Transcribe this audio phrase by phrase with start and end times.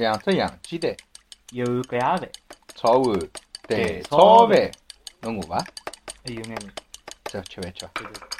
[0.00, 0.96] 两只洋鸡蛋，
[1.50, 2.26] 一碗隔夜饭，
[2.74, 3.20] 炒碗
[3.68, 4.70] 蛋炒饭，
[5.20, 5.58] 侬饿伐？
[6.24, 6.70] 还有眼饿。
[7.24, 7.90] 走，吃饭去伐？
[7.92, 8.14] 对对。
[8.14, 8.39] 搿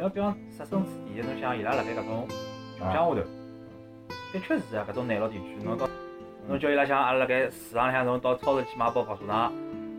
[0.00, 2.26] 侬要比方设身处地，侬想伊拉辣盖搿种
[2.78, 5.86] 穷乡下头，的确是啊，搿种内陆地区，侬到
[6.48, 9.52] 侬叫伊拉像阿拉辣盖市场里向，侬到超市去买包白砂糖，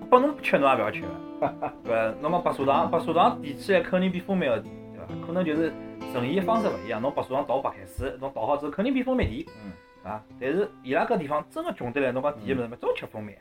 [0.09, 1.07] 拨侬吃侬也勿要吃个，
[1.85, 2.13] 对伐？
[2.19, 5.27] 侬讲白砂糖，白砂糖提起来肯定比蜂蜜要甜，对伐？
[5.27, 5.71] 可能就是
[6.11, 13.33] 盛盐方式勿一样，侬白砂糖倒白开水，侬倒好之后肯定比蜂蜜甜，嗯，啊，但是伊拉搿地方真个穷得来，侬讲甜个物事嘛，总吃蜂蜜。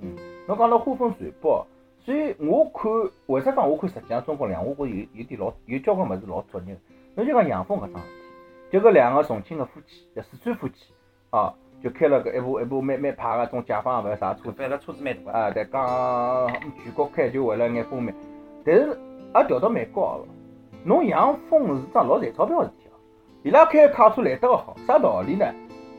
[0.00, 0.16] 嗯。
[0.48, 1.64] 侬讲到花粉传播，
[2.08, 2.90] 所以我看
[3.26, 6.74] 为啥讲我看实际上中国两，我觉有有点老有交关物事老作孽。
[7.14, 8.08] 侬就讲养蜂搿桩事
[8.70, 10.86] 体，就搿两个重庆个夫妻，四川夫妻
[11.28, 15.38] 啊，就开了搿一部一部蛮蛮派个种解放勿晓啥车子反正车子蛮大个。
[15.38, 16.48] 啊，对，讲
[16.82, 18.10] 全国开就为了眼蜂蜜，
[18.64, 18.98] 但是
[19.34, 20.24] 也调到美国哦，
[20.84, 22.96] 侬养蜂是桩老赚钞票个事体哦。
[23.42, 25.44] 伊拉开卡车来得个好，啥道理呢？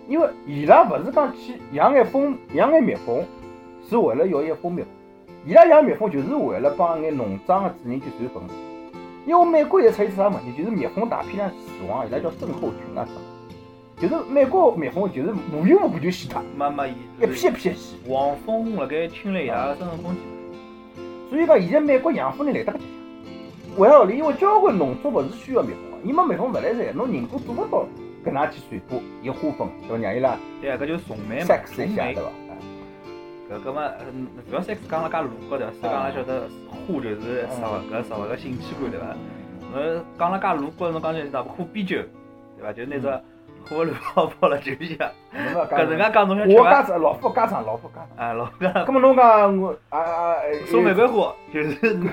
[0.07, 3.23] 因为伊拉勿是讲去养眼蜂，养眼蜜蜂，
[3.87, 4.83] 是为了要一蜂蜜。
[5.45, 8.43] 伊拉养蜜蜂就是为了帮眼农庄个主人去传粉。
[9.25, 11.55] 因为美国现在出现啥问题，就是蜜蜂大批量死
[11.87, 13.11] 亡，伊拉叫症候群啊啥。
[14.01, 17.95] 就是美国蜜蜂就是无缘无故就死脱，没没，一批一批死。
[18.07, 20.21] 黄蜂辣盖侵略伊拉个生存空间。
[21.29, 22.85] 所以讲，现在美国养蜂人来得个结
[23.75, 23.79] 棍。
[23.79, 24.17] 为啥道理？
[24.17, 27.85] 因为交关农村勿是需要蜜蜂个，伊没蜜蜂勿来噻，侬人工做勿到
[28.25, 30.03] 搿能去传播伊花粉，对伐？
[30.03, 32.15] 让伊拉对啊，搿就是崇美嘛崇美对。
[32.15, 32.29] 伐？
[33.49, 33.81] 搿搿么，
[34.13, 35.71] 嗯勿要 sex 讲了介露骨对伐？
[35.81, 39.07] 虽讲了晓得花就是食物搿食物个性器官对伐？
[39.73, 41.97] 侬讲了介露骨，侬讲就是啥喝啤酒
[42.57, 42.71] 对伐？
[42.73, 43.21] 就拿只
[43.65, 45.09] 喝乱泡泡了就像
[45.53, 46.63] 侬搿能介讲，侬想我？
[46.63, 48.27] 家长老夫家长老夫家长。
[48.27, 50.35] 啊，老个咁么侬讲我啊啊
[50.69, 52.11] 送玫瑰花就是 拿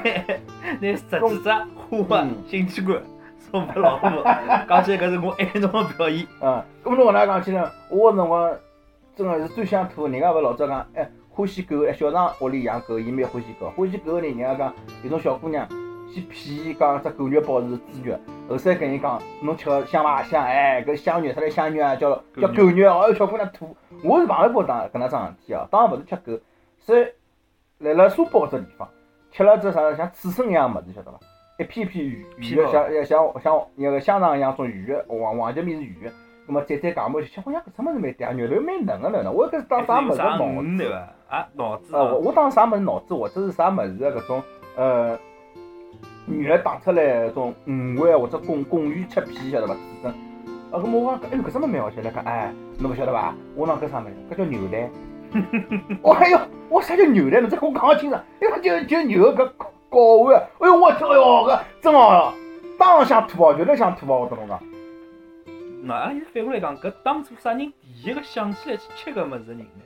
[0.81, 3.01] 拿十几只花个性器官
[3.39, 4.11] 送拨老婆，
[4.69, 6.27] 讲起来搿是我爱侬个表现。
[6.41, 8.53] 啊，搿么侬搿能介讲起来，我个辰光
[9.17, 10.07] 真个是最想吐。
[10.09, 13.69] 人家勿老早讲，哎，欢喜狗，哎，小常屋里养狗，伊蛮欢喜狗。
[13.77, 15.69] 欢喜狗个人，人家讲有种小姑娘
[16.11, 20.43] 去骗伊讲只狗肉包是猪肉，后首跟伊讲侬吃个香伐香？
[20.43, 21.95] 哎，搿香肉啥来香肉啊？
[21.95, 22.11] 叫
[22.41, 23.77] 叫狗肉，哦，小姑娘吐。
[24.03, 26.41] 我是碰到过当搿能桩事体哦，当然勿是吃狗，
[26.87, 27.15] 是
[27.81, 28.89] 来了苏北搿只地方，
[29.31, 31.19] 吃了只啥像刺身一样物事，晓得伐？
[31.59, 36.11] 一片片鱼，鱼皮包像像像那个香肠一样种鱼的，黄黄节面是鱼
[36.47, 39.33] 的，葛么蘸蘸芥末，吃好像搿只物事蛮嗲，肉头蛮嫩个了呢。
[39.33, 40.63] 我搿是当啥物事啥脑子？
[40.63, 41.15] 鱼对伐？
[41.29, 44.43] 啊，脑子呃，我我当啥物事脑子，或者是啥物事个搿种
[44.77, 45.19] 呃，
[46.29, 49.75] 肉打出来搿种鱼丸或者贡贡鱼切片，晓得伐？
[49.75, 50.11] 刺身。
[50.71, 53.35] 啊，搿么我讲，哎哟，搿只物蛮好吃，来讲，哎，侬勿晓得伐？
[53.55, 54.15] 我讲搿啥物事？
[54.31, 54.91] 搿叫牛蛋。
[56.03, 57.41] 我 哎哟，我啥叫牛蛋？
[57.43, 59.51] 侬再跟我讲个清爽，因为就就牛搿
[59.91, 62.33] 睾丸，哎哟，我天，哎哟，搿真哦，
[62.79, 64.61] 当场想吐哦，绝对想吐哦，我跟侬讲。
[65.87, 69.83] 那阿拉现在反过来讲，搿当初啥人第一个想起来去吃搿物事的人呢？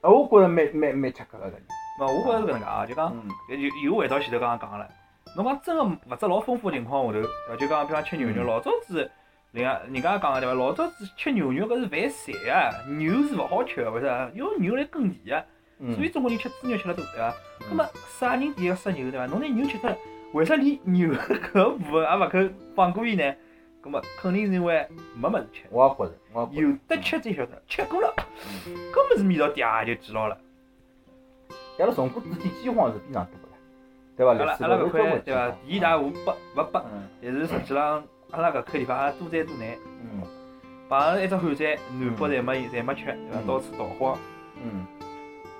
[0.00, 1.54] 啊，我觉着蛮蛮蛮吃搿个人。
[2.00, 4.88] 勿，我觉着是搿能介啊，就讲嗯又又回到前头刚刚讲个了。
[5.36, 7.56] 侬讲真个物质老丰富的情况下头？
[7.56, 9.10] 就讲比方吃牛肉，嗯老早子
[9.52, 10.54] 人家人家讲个对伐？
[10.54, 14.28] 老早子吃牛肉搿是犯馋啊，牛是勿好吃个，为啥？
[14.34, 15.44] 因为牛来耕田啊，
[15.78, 17.34] 嗯所以中国人吃猪肉吃了多，对伐？
[17.70, 17.88] 那么
[18.18, 19.26] 啥人第一个杀牛对伐？
[19.26, 19.96] 侬拿牛吃脱了，
[20.32, 23.34] 为啥连牛搿部分也勿肯放过伊呢？
[23.84, 25.64] 葛么肯定是因为没物事吃。
[25.70, 26.68] 我也觉着，我也觉着。
[26.68, 28.14] 有得吃才晓得，吃过了，
[28.94, 30.38] 搿物事味道嗲就记牢了。
[31.78, 33.48] 阿拉从古至今饥荒是非常多的，
[34.16, 34.32] 对伐？
[34.32, 35.50] 阿拉阿拉搿块对伐？
[35.66, 40.22] 饥地大物博勿拨，嗯但是实际上阿拉搿块地方也多灾多难，嗯
[40.88, 43.38] 碰上一只旱灾，南北侪没侪没吃，对伐？
[43.38, 44.18] 嗯到处逃荒。
[44.62, 44.86] 嗯，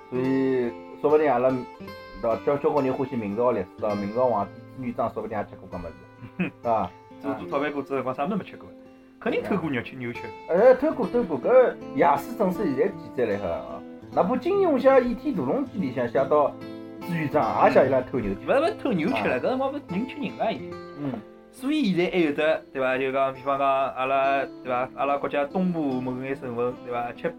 [0.09, 1.59] 所以说不定阿拉对
[2.23, 2.35] 伐？
[2.43, 3.67] 交交关人欢喜明朝历史？
[3.95, 5.93] 明朝皇帝朱元璋说不定也吃过搿物事，
[6.63, 6.89] 对伐？
[7.25, 8.69] 做做炒饭果子辰光啥物事没吃过，
[9.19, 10.19] 肯定偷过肉吃牛吃。
[10.49, 13.81] 哎，偷过偷过，搿野史正史现在记载来哈啊，
[14.13, 16.53] 哪怕金庸写《倚天屠龙记》里向写到
[17.01, 20.71] 朱元璋也写伊拉偷牛吃，勿是勿是偷牛吃了，搿辰光勿是人吃人了已经。
[20.99, 21.11] 嗯
[21.51, 22.97] 所以现在还有得对伐？
[22.97, 24.89] 就讲比方讲阿拉对伐？
[24.93, 27.11] 阿拉国家东部某眼省份对伐？
[27.13, 27.33] 吃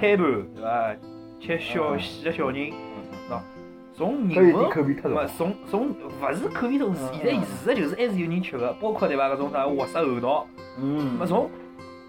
[0.00, 0.96] 摊盘对伐？
[1.38, 2.72] 吃小死个小人，喏，
[3.98, 9.28] 从人文勿，从从勿是口味重现在事实就是还是有人吃个，包括对伐？
[9.30, 10.46] 搿种啥活塞后脑，
[10.80, 11.50] 嗯么从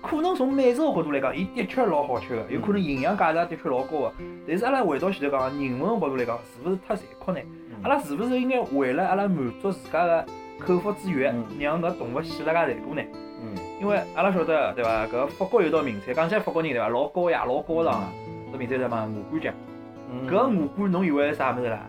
[0.03, 4.13] 可能从美食个角度来讲，伊的确老好吃个，有可能营养价值的确老高个。
[4.47, 7.39] 但是阿拉回到前头讲，人文个角度来讲，是勿是太残酷呢？
[7.81, 10.25] 阿拉是勿是应该为了阿拉满足自家个
[10.59, 11.23] 口腹之欲，
[11.59, 13.01] 让搿动物死了介残酷呢？
[13.41, 15.07] 嗯，因为阿拉晓得对伐？
[15.07, 16.87] 搿法国有道名菜，讲起来法国人对伐？
[16.87, 18.95] 老高雅、老高尚个，搿名菜叫什么？
[18.95, 19.53] 鹅肝酱。
[20.27, 21.81] 搿鹅肝侬以为是啥物事啦？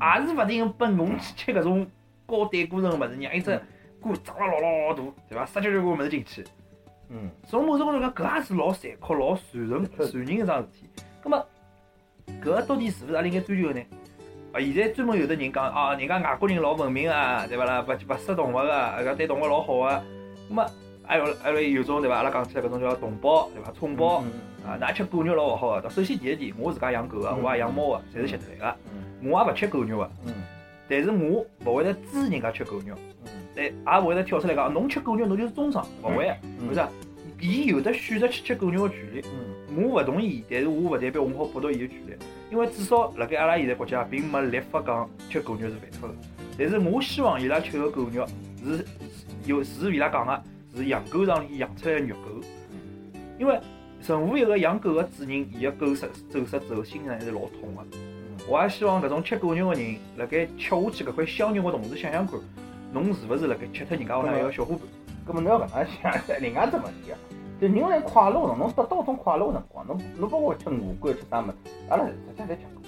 [0.00, 1.86] 也是勿停拨侬去吃搿种
[2.26, 3.50] 高胆固醇个物事，让一只
[4.02, 5.46] 肝长了老老老大，对伐？
[5.46, 6.44] 塞交交关物事进去。
[7.08, 7.30] 嗯。
[7.46, 10.90] 从某种角度讲，搿也是老残酷、老残忍、 残忍一桩事体。
[11.22, 11.46] 葛末，
[12.42, 13.80] 搿到底是勿是阿拉应该追求个呢？
[14.52, 17.84] 啊，现在专门有的人讲啊，人家外国人老文明啊，对伐啦？
[17.86, 20.02] 勿勿杀动物个，搿对动物老好个。
[20.48, 20.66] 葛末。
[21.08, 22.16] 还有还有有种对伐？
[22.16, 23.70] 阿拉讲起来搿种叫同胞对伐？
[23.70, 24.24] 宠包
[24.66, 25.88] 啊，㑚吃狗肉老勿好个。
[25.88, 28.76] 首先第一点，我自家养狗个，我也养猫个，侪是吃腿个。
[29.22, 30.10] 我也勿吃狗肉个。
[30.88, 32.96] 但是我勿会得支持人家吃狗肉。
[33.54, 36.34] 但也勿会得跳出来讲，侬吃狗肉侬就是中伤，勿会。
[36.68, 36.88] 为啥？
[37.40, 39.22] 伊有的选择去吃狗肉个权利。
[39.76, 42.16] 我勿同意，但是我勿代表我好剥夺伊个权利。
[42.50, 46.14] 因为至少辣盖阿拉现在国家，并没立法讲吃狗肉是犯法个。
[46.58, 48.26] 但是我希望伊拉吃个狗肉
[48.64, 48.84] 是
[49.44, 50.42] 有是伊拉讲个。
[50.76, 52.46] 是养狗场里养出来的肉狗，
[53.38, 53.58] 因为
[54.08, 57.82] 任何一个养狗个主人，伊个狗失走失之后，心里还是老痛个。
[58.48, 62.38] 我也希望搿种吃狗肉个人，辣盖吃下去搿块香肉的同时，想想看，
[62.92, 64.80] 侬是勿是辣盖吃脱人家屋里一个小伙伴？
[65.26, 67.18] 搿么侬要搿能想，另外只问题啊，
[67.60, 71.54] 就人辣快乐辰，侬得到种快乐个辰光，侬侬包括吃鹅肝吃啥物事，
[71.88, 72.82] 阿拉实际上侪吃过。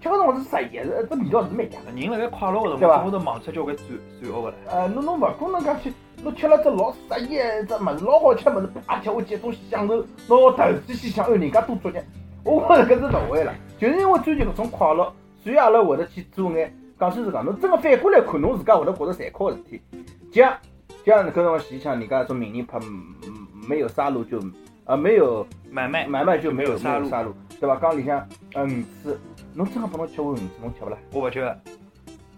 [0.00, 2.00] 吃个辰光是实一，是这味道是蛮嗲个。
[2.00, 3.86] 人辣盖快乐个辰光，总会得忙出交关罪
[4.20, 4.54] 罪恶个唻。
[4.70, 5.92] 呃，侬侬勿可能讲去。
[6.22, 12.04] 侬吃了只老适意一只物事，老好吃物事，啪吃下去一种享受，侬投资去想，哎，人家多作业，
[12.44, 15.12] 我觉着搿是勿会了，就是因为追求搿种快乐，
[15.42, 19.80] 所以阿拉会得去做眼讲句实讲，侬真个反过来看，侬自家会得觉着残酷个事体。
[20.32, 20.52] 像
[21.06, 22.78] 像搿种前像人家种名人拍，
[23.66, 24.38] 没有杀戮就
[24.84, 27.76] 呃没有买卖买卖就没有杀杀戮，对伐？
[27.76, 29.18] 讲里向呃鱼翅，
[29.54, 30.98] 侬真个拨侬吃碗鱼翅，侬吃勿啦？
[31.12, 31.40] 我勿吃。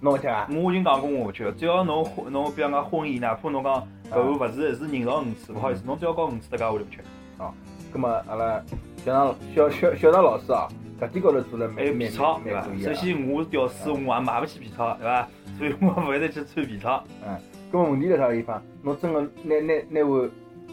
[0.02, 0.48] 侬勿吃啊？
[0.50, 6.98] 我已经讲过我勿吃，只要侬侬比方讲荤鱼，哪怕侬讲搿个勿是是人造鱼翅，勿好意思，侬只要搞鱼翅，大家我就勿吃。
[7.38, 7.54] 哦，
[7.92, 8.60] 葛末阿拉
[8.96, 10.66] 小张小小小张老师啊，
[11.00, 12.62] 搿点高头做了蛮有皮草，对伐？
[12.82, 15.28] 首先我是屌丝，我也买勿起皮草，对伐？
[15.56, 17.04] 所以我勿会得去穿皮草。
[17.24, 17.38] 嗯，
[17.70, 18.60] 葛末问题在啥地方？
[18.82, 20.30] 侬真个拿拿拿碗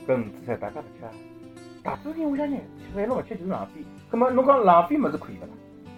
[0.08, 1.12] 搿鱼翅菜，大家勿吃啊？
[1.84, 3.84] 大多数人我相信吃饭侬勿吃就是浪费。
[4.10, 5.50] 葛末侬讲浪费物事可以勿啦？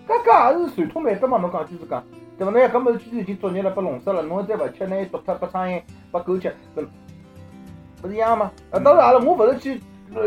[0.06, 1.38] 搿搿也是传统美德嘛？
[1.38, 2.04] 侬讲就是讲。
[2.42, 2.80] 对伐？
[2.80, 6.86] 侬搿物事居然已经作孽了，被弄死了，侬再勿吃，拿伊毒脱，拨苍蝇，拨狗吃，搿
[8.04, 8.52] 勿是一样吗？
[8.72, 9.80] 呃，当然阿拉，我勿是去，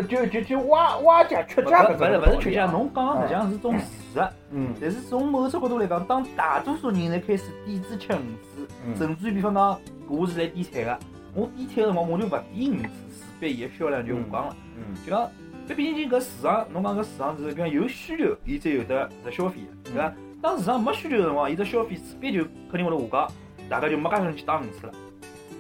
[0.09, 2.07] 就就去挖挖家缺家搿种。
[2.07, 3.85] 勿是勿是缺家，侬讲实际上是种事
[4.15, 4.29] 实。
[4.53, 4.73] 嗯。
[4.81, 9.77] 但是从某种角度来讲，当大多数人侪开始抵制吃鱼翅，甚至于比方讲，
[10.09, 10.99] 我是来点菜个，
[11.35, 14.57] 我点菜个辰光我就勿点鱼翅，势必伊个销量就下降了。
[14.77, 14.95] 嗯。
[15.05, 15.29] 就讲，
[15.67, 20.13] 毕毕竟竟搿市场，侬讲搿市场是讲有需求，伊才有得得消费，对伐？
[20.45, 23.29] 当市场没需求的辰光，伊只消费势必就肯定会得下降，
[23.67, 24.93] 大家就没介想去打鱼翅了。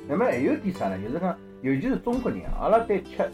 [0.06, 0.98] 那么还有点啥呢？
[1.02, 3.30] 就是讲，尤其是中国人，阿拉对吃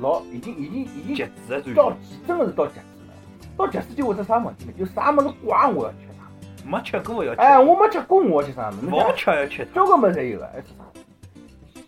[0.00, 3.14] 老已经已经已经极致了，到极真的是到极致了。
[3.56, 4.72] 到极致就会得啥问题呢？
[4.78, 7.40] 就啥物事怪我要吃啥，没吃过要吃。
[7.40, 8.86] 哎，我没吃过我要吃啥物事？
[8.92, 9.66] 勿吃要吃。
[9.74, 10.84] 交关物事侪有个，还吃啥？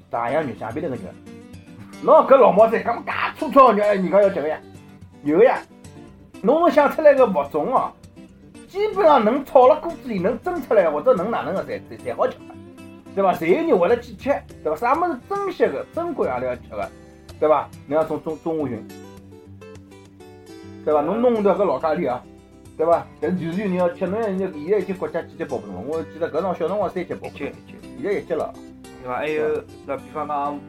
[0.08, 1.10] 大洋肉下边那个肉，
[2.04, 4.58] 侬搿老毛子搿么介粗糙肉，人家要吃个呀？
[5.24, 5.58] 有呀，
[6.40, 7.92] 侬能想出来个物种哦？
[8.68, 12.44] 基本上能炒了锅子里能蒸出来，或者能哪能个才才才好吃个，
[13.14, 13.32] 对伐？
[13.34, 14.30] 侪有人会了去吃，
[14.62, 14.76] 对伐？
[14.76, 16.88] 啥物事珍惜个、珍贵阿拉要吃个，
[17.40, 17.66] 对伐？
[17.86, 18.78] 你要从中中华鲟，
[20.84, 21.00] 对伐？
[21.00, 22.22] 侬弄到个老咖喱啊，
[22.76, 23.06] 对伐？
[23.22, 27.50] 但是就是有人要吃，侬现在现在已经国家几级保护了，我记得搿辰小辰光三级保护，现
[28.04, 28.52] 在一级了，
[29.02, 29.16] 对伐？
[29.16, 30.60] 还有那比方讲，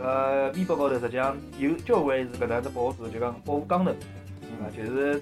[0.00, 5.20] 搿微博高头实际上有交关是搿能只保护组，就讲保护江头，啊，就是。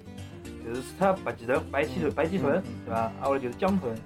[0.69, 3.01] 就是除脱白鸡头、白鸡头、白鸡豚，对伐？
[3.01, 3.97] 啊，或者就是江豚、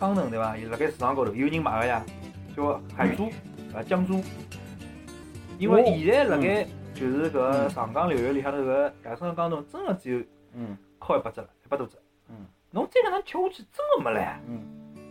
[0.00, 0.56] 江豚，对伐？
[0.56, 2.02] 也辣盖市场高头有人买个呀，
[2.56, 3.28] 叫海猪
[3.74, 4.22] 啊，江猪。
[5.58, 11.96] 因为现在辣盖就是搿长江流域里向头搿野生个江豚，真个只有嗯，靠一百只了，一百多只。
[12.30, 12.46] 嗯。
[12.70, 14.40] 侬再搿能吃下去，真个没了。
[14.48, 14.62] 嗯。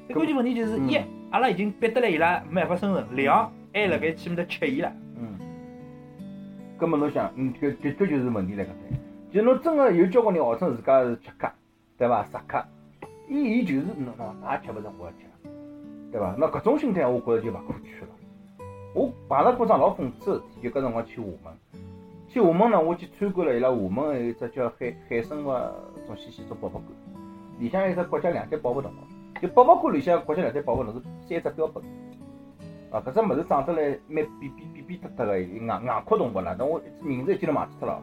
[0.07, 4.91] 但关键问题就是一，阿拉已经逼得来伊拉没办法生存；两，还辣盖去面搭吃伊了。
[5.17, 5.37] 嗯。
[6.79, 8.73] 搿么侬想，嗯，搿的确就是问题辣搿搭。
[9.35, 11.51] 就侬真个有交关人号称自家是吃客，
[11.97, 12.23] 对伐？
[12.23, 12.65] 食客，
[13.27, 15.25] 伊伊就是侬侬㑚吃勿成，我也吃，
[16.09, 16.33] 对伐？
[16.39, 18.07] 那搿种心态，我觉着就勿可取了。
[18.93, 21.53] 我碰着过桩老讽刺个事体，就搿辰光去厦门，
[22.29, 25.47] 去厦门呢，我去参观了伊拉厦门个一只叫海海生物
[26.07, 26.83] 种西西种博物馆，
[27.59, 31.83] 里向有只国家两级保护动物，就博物馆里向国家两级保护动物是三只标本，
[32.89, 38.01] 啊，搿只物事长得来蛮扁扁扁扁塌塌个，硬硬壳动物啦，侬我名字一记头忘记脱了。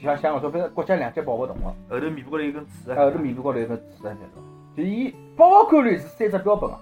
[0.00, 4.42] 鳖，像像我说，反正国家两级保护动物，后头尾巴高头有根刺啊，后头尾巴高头有根刺啊，晓得伐？
[4.76, 6.78] 就伊保护馆里是三只标本啊，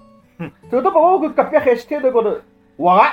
[0.69, 2.37] 走到保护馆隔壁海鲜摊头高头，
[2.77, 3.03] 活个，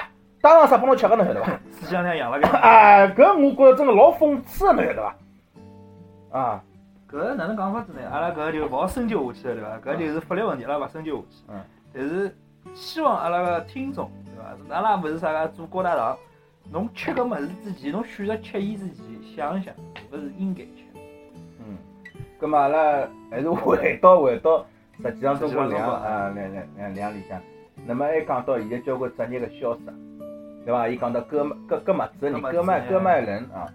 [0.42, 1.58] 当场杀拨侬吃个，侬晓得伐？
[1.70, 2.46] 四香两养了个。
[2.48, 5.16] 啊，搿我觉着真个老讽刺个，侬晓得伐？
[6.38, 6.62] 啊，
[7.10, 8.00] 搿哪能讲法子呢？
[8.12, 9.92] 阿拉搿就勿好深究下去了，对伐？
[9.92, 11.44] 搿就是法律问题，阿拉勿深究下去。
[11.48, 11.60] 嗯。
[11.94, 12.36] 但是
[12.74, 14.74] 希望阿拉个听众，对伐？
[14.74, 16.16] 阿拉勿是啥个做高大上，
[16.70, 19.04] 侬吃搿物事之前，侬选择吃伊之前，
[19.36, 20.84] 想一想，是勿是应该吃？
[21.60, 21.76] 嗯。
[22.38, 24.66] 葛末阿拉还是回到回到，
[25.02, 27.40] 实际上中国两啊两两两两里向，
[27.86, 29.80] 那么还讲到现在交关职业个消失，
[30.64, 30.88] 对伐？
[30.88, 33.72] 伊讲到割割割麦子人，割麦割麦人啊。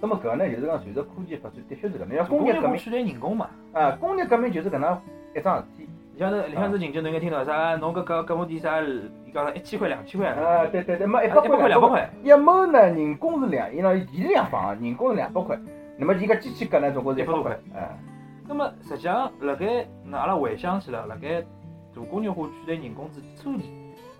[0.00, 2.16] 那么搿呢，就是讲随着科技发展，的确是搿能。
[2.16, 3.48] 样工业革命取代人工嘛。
[3.72, 5.00] 啊，工业革命就是搿能
[5.34, 5.88] 一桩事体。
[6.22, 7.74] 里向头里向头情节侬应该听到啥？
[7.76, 8.80] 侬搿搿搿亩地啥？
[8.80, 10.30] 伊讲了一千块、两千块。
[10.30, 12.08] 啊，对对对，没一百块、两百块。
[12.22, 15.58] 一亩呢，人工是两，伊拉伊是两房，人工是两百块。
[15.96, 17.58] 那么伊个机器割呢，总共是一百多块。
[17.74, 17.98] 哎。
[18.46, 21.40] 那么实际上，辣盖那阿拉回想起来，辣盖
[21.94, 23.72] 大工业化取代人工之初期，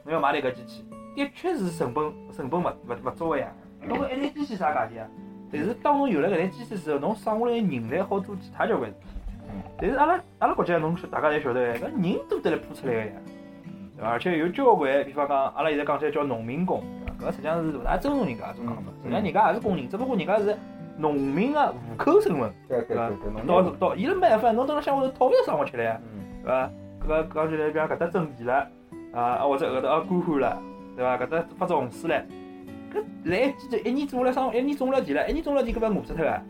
[0.05, 3.49] 侬要买台搿机器，的确是成本成本勿勿勿足个呀。
[3.87, 5.09] 侬搿一台机器啥价钿啊？
[5.53, 8.97] 但是当侬有了搿台机器之后，侬省下来人才好做其他交关事。
[9.49, 9.63] 嗯。
[9.79, 13.13] 但是阿拉阿拉国家侬大家侪晓得，搿人都得来铺出来个呀，
[13.97, 14.11] 对伐？
[14.11, 16.83] 而且有交关，比方讲，阿拉现在讲起来叫农民工，
[17.19, 17.31] 对伐？
[17.31, 20.57] 搿实际上是勿大尊重人家种讲法，实际上人家也是工人，只不过人家是
[20.99, 23.47] 农民个户口身份，对对对对。
[23.47, 26.01] 到到，伊拉没办法，侬等辣乡下头讨勿着生活吃了呀，
[26.43, 26.71] 对伐？
[27.05, 28.69] 搿个讲起来，比方搿搭种地了，
[29.13, 30.63] 啊，或者搿搭啊干旱了，
[30.97, 31.19] 对伐？
[31.19, 32.23] 搿搭发着洪水了。
[32.93, 36.41] 搿来一记头一年种下来生，一年种了地了，一年种了地搿勿饿死脱个，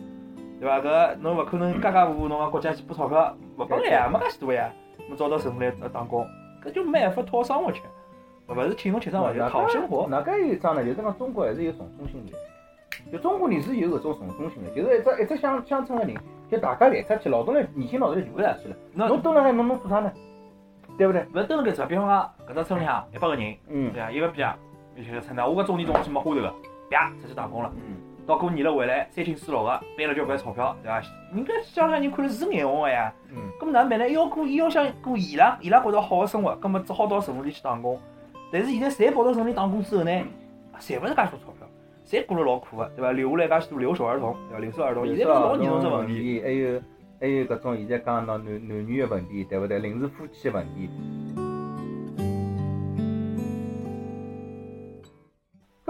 [0.62, 0.78] 对伐？
[0.78, 4.70] 搿侬勿可能家家户户侬讲国家去拨钞票，勿拨个呀，没介许多呀。
[5.08, 6.24] 侬找到政府来打工，
[6.64, 7.80] 搿就没办法讨生活吃，
[8.46, 10.06] 勿是请侬吃生活，就讨生活。
[10.08, 10.84] 哪介有一桩呢？
[10.84, 12.32] 就是讲中国还是有从众心理，
[13.10, 16.14] 就中国人是有搿种从众心理，就是一只一只乡乡村个人，
[16.48, 18.76] 就大家来出去，劳动力年轻劳动力全部来去了。
[18.94, 20.12] 侬蹲辣海侬侬做啥呢？
[20.96, 21.26] 对勿对？
[21.34, 24.12] 勿是蹲辣搿只，比方讲搿只村里向一百个人，嗯，对伐？
[24.12, 24.56] 一个比啊。
[24.94, 26.54] 就些趁那我搿种地种去没花头个，
[26.90, 27.72] 啪出去打工了。
[27.74, 27.96] 嗯。
[28.26, 31.02] 到过年了回来，三亲四老个，背了交关钞票，对伐？
[31.34, 33.12] 人家乡下人看了是眼红个呀。
[33.30, 33.36] 嗯。
[33.60, 34.08] 搿么哪能办呢？
[34.08, 37.98] 要过，伊要想过伊拉伊拉觉着好个生活，搿么只好到城市里去打工。
[38.52, 40.10] 但是现在侪跑到城里打工之后呢，
[40.78, 41.68] 赚勿是介许多钞票，
[42.06, 43.12] 侪过了老苦个，对伐？
[43.12, 44.58] 留下来介许多留守儿童，对伐？
[44.60, 46.40] 留守儿童，现在老严重只问题。
[46.42, 46.80] 还有
[47.20, 49.78] 还有搿种现在讲到男男女个问题，对勿对？
[49.78, 50.88] 临时夫妻个问题。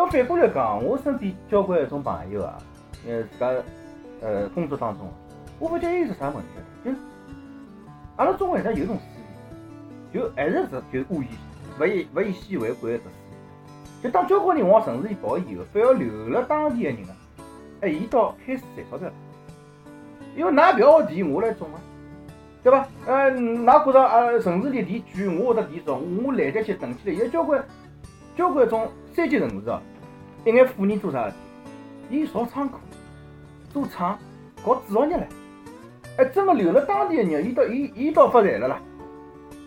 [0.02, 2.59] 搿反过来讲，我身边交关一种朋友啊，
[3.06, 3.52] 呃，自家
[4.21, 5.09] 呃工作当中，
[5.59, 6.49] 我发觉还有是啥问题
[6.85, 6.90] 就
[8.16, 9.02] 阿拉中国现在有种思
[10.12, 11.26] 维，就还是是就物以
[11.78, 14.02] 勿以勿以稀为贵个思维。
[14.02, 17.14] 就当交关人往城市里跑以后，反而留了当地个人啊，
[17.82, 19.14] 哎，伊倒开始赚钞票了。
[20.37, 21.78] 因为㑚覅个地我来种啊，
[22.62, 22.87] 对伐？
[23.06, 27.64] 呃，㑚觉着啊城市里地贵，我会得地种，我来得去等起来，有交关
[28.37, 29.80] 交关种三级城市哦。
[30.45, 31.35] 一眼富人做啥事
[32.11, 32.21] 体？
[32.23, 32.79] 伊造仓库、
[33.73, 34.19] 做厂、
[34.65, 35.25] 搞制造业唻。
[36.19, 38.81] 哎，真个留了当地个人，伊倒伊伊倒发财了啦。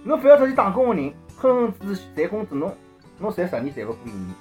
[0.03, 2.71] 侬勿要出去打工个人，哼哼滋赚工资，侬
[3.19, 4.35] 侬赚十年赚勿过一年，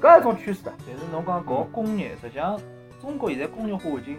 [0.00, 0.74] 搿一种趋势啊。
[0.86, 2.58] 但是侬讲搞工业，实际上
[3.00, 4.16] 中国现在工业化已经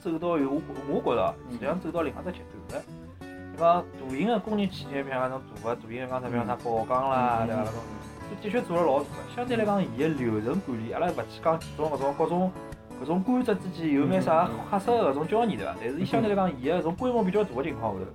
[0.00, 2.38] 走到有我我觉着，实际上走到另外只极
[2.68, 2.86] 端了。
[3.52, 7.64] 你讲大型个工业企业，比方讲侬大个大型个，刚才比方啥宝钢啦，对伐？
[8.42, 12.52] 的确做了老大个，相对来讲，伊个流程管理，阿拉勿去讲其中搿种各种
[13.02, 15.74] 搿种官职之间有眼啥黑色个搿种交易对伐？
[15.80, 18.06] 但是伊相对来讲，伊个搿种规模比较大个情况下头，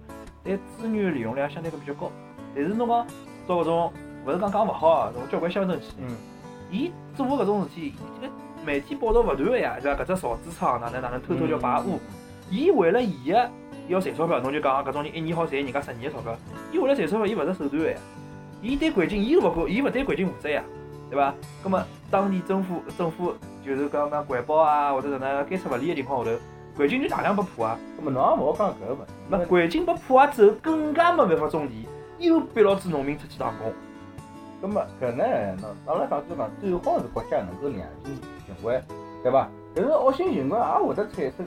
[0.44, 2.12] 对资源利用量相对个比较高。
[2.56, 3.08] 但是侬讲
[3.48, 3.94] 到搿种，
[4.26, 6.08] 勿是讲讲勿好啊，种交关乡镇企业，
[6.72, 8.34] 伊做搿种事体，这个
[8.66, 10.04] 媒体报道勿断个呀，对伐？
[10.04, 12.00] 搿只造纸厂哪能哪能偷偷叫排污？
[12.50, 13.50] 伊为了伊个
[13.88, 16.36] 要赚钞票，侬就讲搿种人一年好赚人家十年个钞票，
[16.72, 17.98] 伊为了赚钞票，伊勿择手段个呀。
[18.66, 20.64] 伊对环境，伊勿管，伊勿对环境负责呀，
[21.08, 21.32] 对伐？
[21.64, 21.80] 葛末
[22.10, 23.32] 当地政府政府
[23.64, 26.38] 就是讲讲环保啊，或者哪能监测勿力个情况下头，
[26.76, 27.78] 环境就大量被破坏。
[27.96, 29.14] 葛末侬也勿好讲搿个问题。
[29.30, 33.72] 那环境被破坏之后，更加没办法种地，又逼牢子农民出去打工。
[34.60, 35.24] 葛末搿呢，
[35.62, 38.82] 喏，阿拉讲就讲最好是国家能够良性循环，
[39.22, 39.48] 对伐？
[39.76, 41.46] 但是恶性循环也会得产生。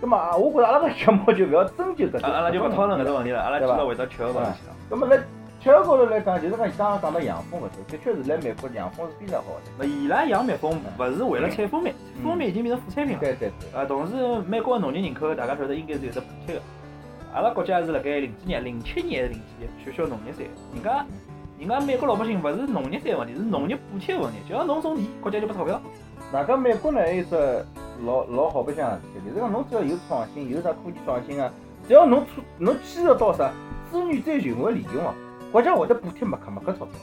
[0.00, 2.26] 葛末啊，我觉着阿拉个节目就勿要针对搿个。
[2.26, 4.74] 阿拉就勿讨论搿个问题了，阿拉继续回到吃个问题了。
[4.88, 5.16] 葛末来。
[5.62, 9.70] 吃个高头来讲，就是讲伊刚刚讲到养蜂搿种，的确是来美国养蜂是非常好的。
[9.78, 11.92] 那伊拉养蜜蜂勿是为了采蜂蜜，
[12.24, 13.20] 蜂蜜已经变成副产品了。
[13.20, 13.78] 对对对。
[13.78, 14.14] 啊，同时
[14.48, 16.62] 美国个农业人口大家晓得应该是有得补贴个。
[17.34, 21.04] 阿拉国家是辣盖零几年、零七年还是零几年取消农业税，人家
[21.58, 24.38] 人家美国老百姓勿是农业税问题，是农业补贴问题。
[24.48, 25.78] 只要侬种地，国家就拨钞票。
[26.32, 27.36] 外加美国呢，还有只
[28.06, 31.52] 老老好白相事体，就是讲侬只要有创新，有啥科技创新啊，
[31.86, 33.52] 只要侬出侬牵涉到啥
[33.92, 35.12] 资源再循环利用哦，
[35.52, 36.94] 国家会得补贴没克没克钞票。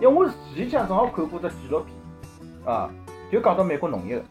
[0.00, 2.88] 因为我前几天正好看过只纪录片，啊，
[3.30, 4.24] 就讲到美国农业个，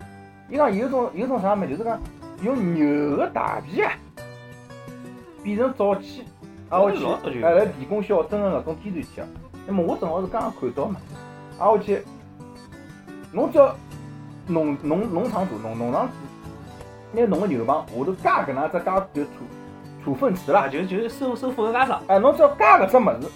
[0.49, 1.99] 伊讲有种有种啥物事，就是讲
[2.41, 3.93] 用牛个大便啊，
[5.43, 6.23] 变成沼气，
[6.69, 7.05] 啊我去，
[7.43, 9.27] 哎来提供小镇个搿种天然气啊。
[9.67, 10.99] 那么我正好是刚刚看到嘛，
[11.59, 12.01] 啊我去，
[13.31, 13.75] 侬只要
[14.47, 16.13] 农农农场主农农场主，
[17.11, 19.29] 拿侬个牛棚下头加搿能只加就处
[20.03, 23.31] 处分池，啦，就就是收收复合加上，哎侬只要加搿只物事，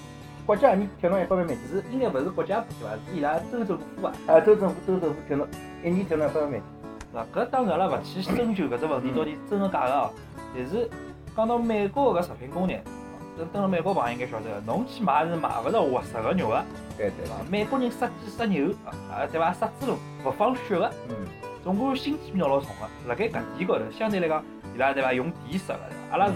[0.46, 1.68] 国家你贴侬一百万美金。
[1.68, 2.94] 是应该勿是国家补贴伐？
[2.96, 4.14] 是伊拉州政府付啊。
[4.28, 5.48] 啊，州政府州政府贴侬
[5.84, 6.66] 一年贴侬一百万美金。
[7.20, 10.12] 嗱，搿当然阿拉勿去深究搿只问题到底真个假个哦。
[10.56, 10.90] 但是
[11.36, 12.84] 讲到美国搿食品工业，
[13.38, 16.64] 等等了美国朋友应该晓得，侬去买是买勿着活食个肉个，
[16.98, 17.36] 对对对伐？
[17.50, 18.72] 美国人杀鸡杀牛
[19.10, 19.54] 啊，对伐？
[19.54, 21.16] 杀猪肉勿放血个，嗯，
[21.64, 23.10] 总归心机妙老重个。
[23.10, 24.44] 辣盖搿点高头，相对来讲，
[24.76, 25.14] 伊拉对伐？
[25.14, 25.80] 用电杀个，
[26.12, 26.34] 阿拉是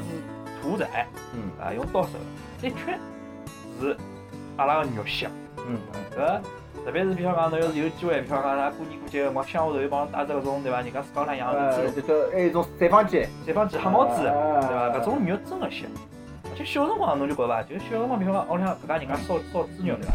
[0.61, 2.97] 屠宰嗯啊，用刀杀个，的确
[3.79, 3.97] 是
[4.57, 5.31] 阿拉个肉香。
[5.67, 5.77] 嗯
[6.15, 6.39] 搿
[6.85, 10.81] 特别是比方讲，侬要是有机会，比方讲，㑚过年过节，我乡下头有帮侬带只搿种对伐？
[10.81, 11.91] 人家自家养个猪呃，肉。
[11.95, 14.99] 这叫还有一种 giải 放鸡，giải 放鸡、黑毛猪，啊对伐？
[14.99, 15.89] 搿种肉真个香。
[16.45, 17.61] 而且小辰光侬就觉着伐？
[17.63, 20.13] 就是小辰光，比方讲屋里向搿家人家烧烧猪肉，对伐？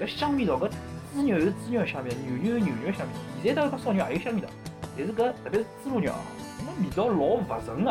[0.00, 3.12] 搿香味道，搿猪肉有猪肉的香味，牛肉有牛肉的香味。
[3.42, 4.48] 现在当然讲烧肉也有香味道，
[4.96, 6.22] 但是搿特别是猪肉肉啊，
[6.62, 7.90] 那味道老勿纯个。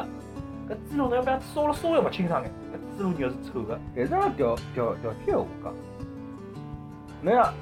[0.70, 3.80] 搿猪肉侬要不然烧了稍微勿清爽眼，搿猪肉肉是臭个。
[3.96, 5.74] 但是阿拉调调调句闲话讲，
[7.22, 7.54] 侬像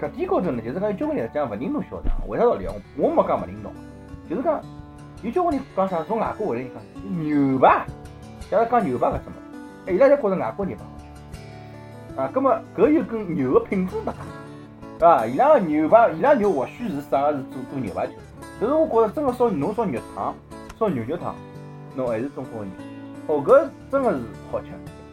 [0.00, 2.74] 搿点高头呢，就是讲有交关人讲勿认同小肠，为啥道理啊？
[2.96, 3.72] 我没讲勿认同，
[4.28, 4.60] 就是讲
[5.22, 6.82] 有交关人讲啥，从外国回来人讲
[7.20, 7.86] 牛排，
[8.50, 9.32] 假如讲牛排搿只物
[9.86, 12.20] 事，伊拉侪觉着外国牛排好吃。
[12.20, 14.14] 啊，葛末搿又跟牛个品质勿搭，
[14.98, 15.26] 对伐？
[15.26, 18.14] 伊拉个牛排，伊拉牛或许是啥个是做做牛排吃，
[18.60, 20.34] 但是我觉着真个烧侬烧肉汤，
[20.78, 21.34] 烧牛肉汤，
[21.94, 22.74] 侬还是中国个牛。
[23.26, 24.18] 哦，搿真个是
[24.52, 24.66] 好吃，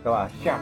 [0.03, 0.27] 对伐？
[0.43, 0.59] 香。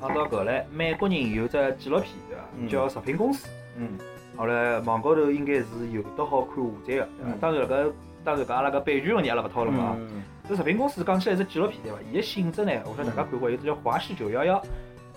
[0.00, 2.44] 讲到搿来，美国人有只纪录片对伐？
[2.56, 3.48] 嗯叫《食品公司》。
[3.76, 3.88] 嗯
[4.36, 7.38] 后来网高头应该是有得好看下载个，对伐嗯？
[7.40, 7.92] 当然了，搿
[8.22, 9.96] 当然搿阿拉搿版权问题阿拉勿讨论啊。
[9.98, 11.98] 嗯搿食品公司讲起来是纪录片对伐？
[12.08, 14.60] 伊个性质呢，我晓得大家看过，有只叫《华氏九幺幺》。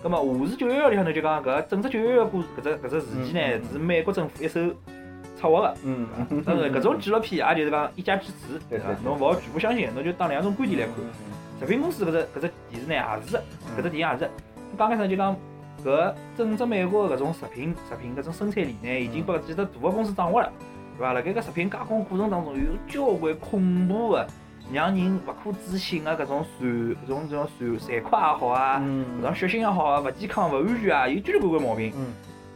[0.02, 4.58] 葛末《华氏九幺幺》里向头就讲搿整只九幺幺故事，搿只搿只事件呢嗯嗯是美国政府一手
[5.38, 5.74] 策划个。
[5.84, 6.08] 嗯
[6.42, 8.96] 当然，搿种纪录片也就是讲一家之主，对伐对对？
[8.96, 10.94] 对侬勿好全部相信，侬就当两种观点来看。
[11.60, 13.42] 食品公司搿只搿只电视呢也是的，
[13.76, 14.30] 搿只电影也是的。
[14.78, 15.36] 刚开始就讲
[15.84, 20.50] 搿整只美国搿种食品食品搿种生产链呢，已经被几只大个公司掌握了，
[20.96, 21.12] 对伐？
[21.12, 24.26] 辣盖搿食品加工过程当中，有交关恐怖个，
[24.72, 28.80] 让人勿可置信个搿种残搿种这种残残酷也好啊，
[29.18, 31.92] 搿种血腥也好啊，勿健康、勿安全啊，有交交关关毛病。
[31.96, 32.06] 嗯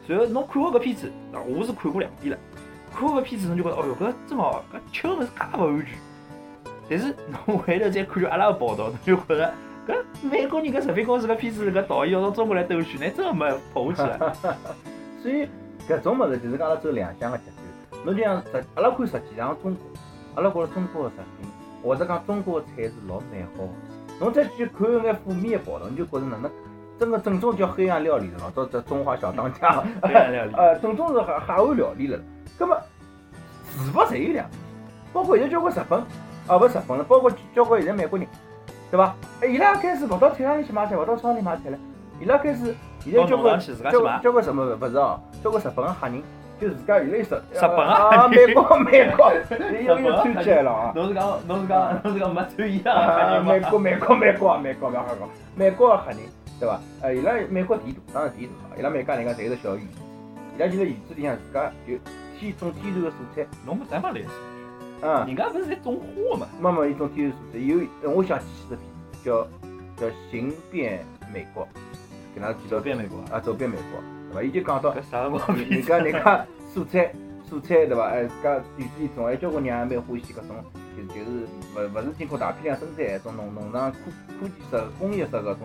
[0.06, 2.38] 随后侬看好搿片子，我是看过两遍了。
[2.94, 5.88] 看好搿片子，侬就觉着，哦哟，搿真好，搿吃个物事介勿安全。
[6.90, 9.54] 但是侬回头再看看阿拉个报道，侬就觉着，
[9.88, 14.36] 搿美国人搿食品公司搿片子搿导演要到中国来兜圈，那真个没跑下去了。
[15.22, 15.48] 所以
[15.88, 17.44] 搿种物事就是讲阿拉走两相个极
[17.90, 18.04] 端。
[18.04, 19.86] 侬就像实，阿拉看实际上中国，
[20.34, 21.50] 阿拉觉着中国个食品，
[21.84, 23.70] 或者讲中国的菜是老美好的。
[24.20, 26.50] 侬再去看眼负面的报道，你就觉着哪能
[26.98, 32.18] 真个正宗叫黑暗料理了，老早这中华小当家，黑暗料理 呃，正宗是海海岸料理了。
[32.56, 32.76] 葛么
[33.66, 34.46] 是勿侪有两，
[35.12, 35.98] 包括现在交关日本，
[36.46, 38.28] 啊勿是日本了，包括交关现在美国人，
[38.90, 39.16] 对伐？
[39.40, 41.78] 哎，伊拉开始勿到菜场里去买菜，勿到超市里买菜了，
[42.20, 43.58] 伊拉开始现在交关
[43.90, 44.22] 交关。
[44.22, 46.22] 交关什么勿是哦，交关日本个黑人
[46.60, 47.36] 就自家有了一手。
[47.36, 49.32] 日本啊啊，美国美国，
[49.86, 50.92] 又又穿起来了啊！
[50.94, 56.20] 侬是讲侬是讲侬是讲没穿衣啊，美裳国美国美国美国不要瞎讲，美国个黑人
[56.60, 56.80] 对伐？
[57.02, 60.00] 呃，伊拉美国地大，当然地大，伊拉每家人家侪有个小园子，
[60.56, 61.94] 伊拉就在园子里向自家就
[62.38, 64.28] 天种天然个蔬菜，侬没啥嘛类似，
[65.02, 66.46] 嗯，人家勿是在种花嘛？
[66.60, 67.58] 妈妈一种天然蔬菜，
[68.02, 68.78] 有我想起只片
[69.12, 69.42] 子叫
[69.96, 71.64] 叫《行遍美国》，
[72.34, 74.42] 给㑚记走到遍美国啊，啊，走遍美国，对伐？
[74.42, 77.12] 伊就讲到搿啥辰光人人家人家蔬菜
[77.50, 78.08] 蔬菜对伐？
[78.08, 80.56] 哎，自家园子里种，还有交关人也蛮欢喜搿种，
[80.96, 83.98] 就就是勿勿是经过大批量生产，种农农场科
[84.40, 85.58] 科技式、工业式搿种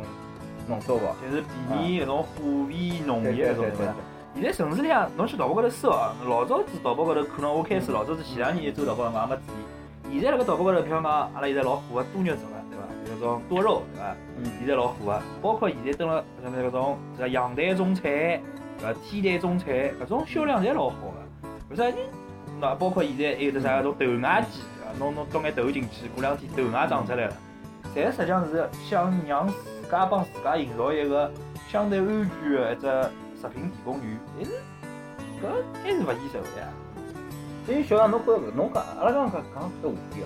[0.67, 1.01] 农作物。
[1.21, 2.29] 就是便宜搿种化
[2.69, 3.93] 肥农对业搿种对对对对伐？
[4.35, 10.19] 现在城市里向，侬去淘宝高头搜哦，老早子淘宝高头可能我开始老早子前两年走淘宝，我也没注意。
[10.19, 12.85] 现在辣盖淘宝高头，比方讲，阿拉现在老火个多肉植物，对伐？
[13.05, 14.15] 就搿种多肉，对伐？
[14.37, 18.41] 嗯现在老火个，包括现在登了什么搿种这阳台种菜，对
[18.81, 18.95] 搿？
[19.03, 21.49] 天台种菜，搿种销量侪老好个。
[21.69, 21.89] 为啥？
[21.89, 21.97] 呢
[22.61, 24.99] 那包括现在还有得啥个种豆芽机，对伐？
[24.99, 27.33] 弄弄倒眼豆进去，过两天豆芽长出来了，
[27.95, 29.55] 侪实际上是想让自
[29.89, 31.31] 家帮自家营造一个
[31.69, 32.81] 相对安全的一只
[33.39, 34.51] 食品提供源，但是
[35.39, 35.47] 搿
[35.83, 36.67] 还是勿现实个呀。
[37.65, 40.25] 所以小杨，侬觉着侬讲阿拉刚刚讲讲搿话题哦，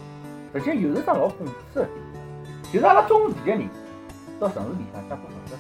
[0.56, 1.90] 实际又是桩老讽刺个事
[2.64, 3.70] 体，就是阿拉种地个人
[4.40, 5.60] 到城市里向想过好的生，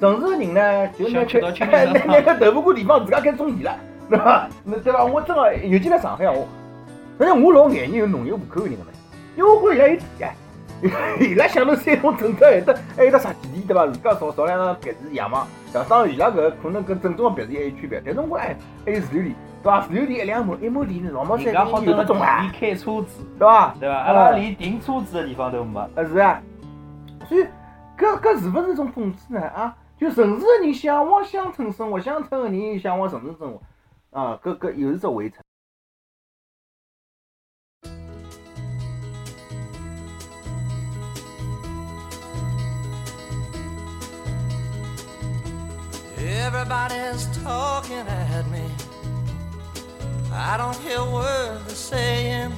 [0.00, 3.74] 城市个人呢就拿想吃到开清净拿拿个斗不过地方自家开始种地了，
[4.10, 4.48] 对伐？
[4.64, 5.04] 那对伐？
[5.04, 6.46] 我真个，尤其辣上海我，
[7.18, 8.90] 反正我老眼热有农业户口个人个嘛，
[9.36, 10.30] 因为我觉着伊拉有地啊。
[11.18, 13.86] 伊拉想到山东政策还有得还有得啥基地对伐？
[13.86, 15.88] 自家造造两幢别墅养嘛，对伐？
[15.88, 18.54] 当然伊拉搿可能跟正宗个别墅还有区别，但是我哎
[18.84, 19.80] 还有自留地，对伐？
[19.80, 23.74] 自留地一两亩，一亩地老毛山人家好有得种啊里，开车子，对伐？
[23.80, 23.96] 对伐？
[23.96, 25.80] 阿拉连停车子的地方都没。
[25.94, 26.42] 呃是啊，
[27.26, 27.44] 所以
[27.96, 29.40] 搿搿是勿是一种讽刺呢？
[29.40, 33.62] 啊，就城市个人向往乡村生活，乡村个人向往城市生活，
[34.10, 35.42] 啊，搿搿又是只围城。
[46.18, 48.68] Everybody's talking at me.
[50.32, 52.52] I don't hear words they're saying,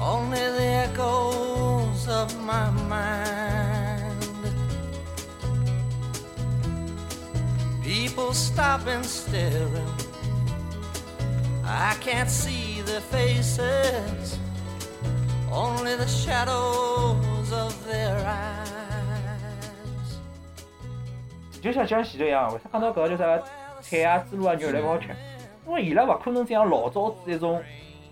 [0.00, 3.63] only the echoes of my mind.
[7.94, 9.94] People stopping, staring.
[11.64, 14.36] I can't see their faces,
[15.52, 20.18] only the shadows of their eyes.
[21.62, 23.40] 就像像前头一样，为啥讲到搿个叫啥
[23.80, 25.06] 菜啊、猪肉啊、肉来勿好吃？
[25.64, 27.62] 因为伊拉勿可能像老早子一种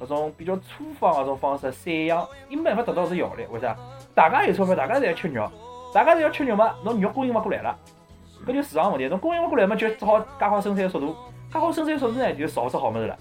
[0.00, 3.48] 搿种比较粗放搿种方式散养，伊没办法达到搿效率。
[3.50, 3.76] 为啥？
[4.14, 5.50] 大家有钞票，大家侪要吃肉，
[5.92, 7.76] 大家侪要吃肉嘛，侬肉供应勿过来了，
[8.46, 9.08] 搿就市场问题。
[9.08, 11.16] 侬供应勿过来嘛，就只好加快生产速度，
[11.52, 13.16] 加快生产速度呢，就少出好物事了。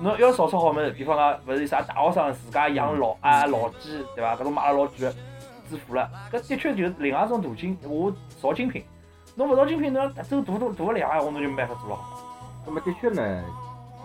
[0.00, 4.34] 侬要少出好物事，比方讲，勿是啥大学生自家养老啊、老鸡，对伐？
[4.36, 5.12] 搿种买了老贵个，
[5.68, 8.84] 致富了，搿的确就是另外一种途径，我造精品。
[9.36, 12.20] 侬勿造精品，侬要走大大大个量闲话，侬就没办法做了好。
[12.66, 13.44] 那么的确呢，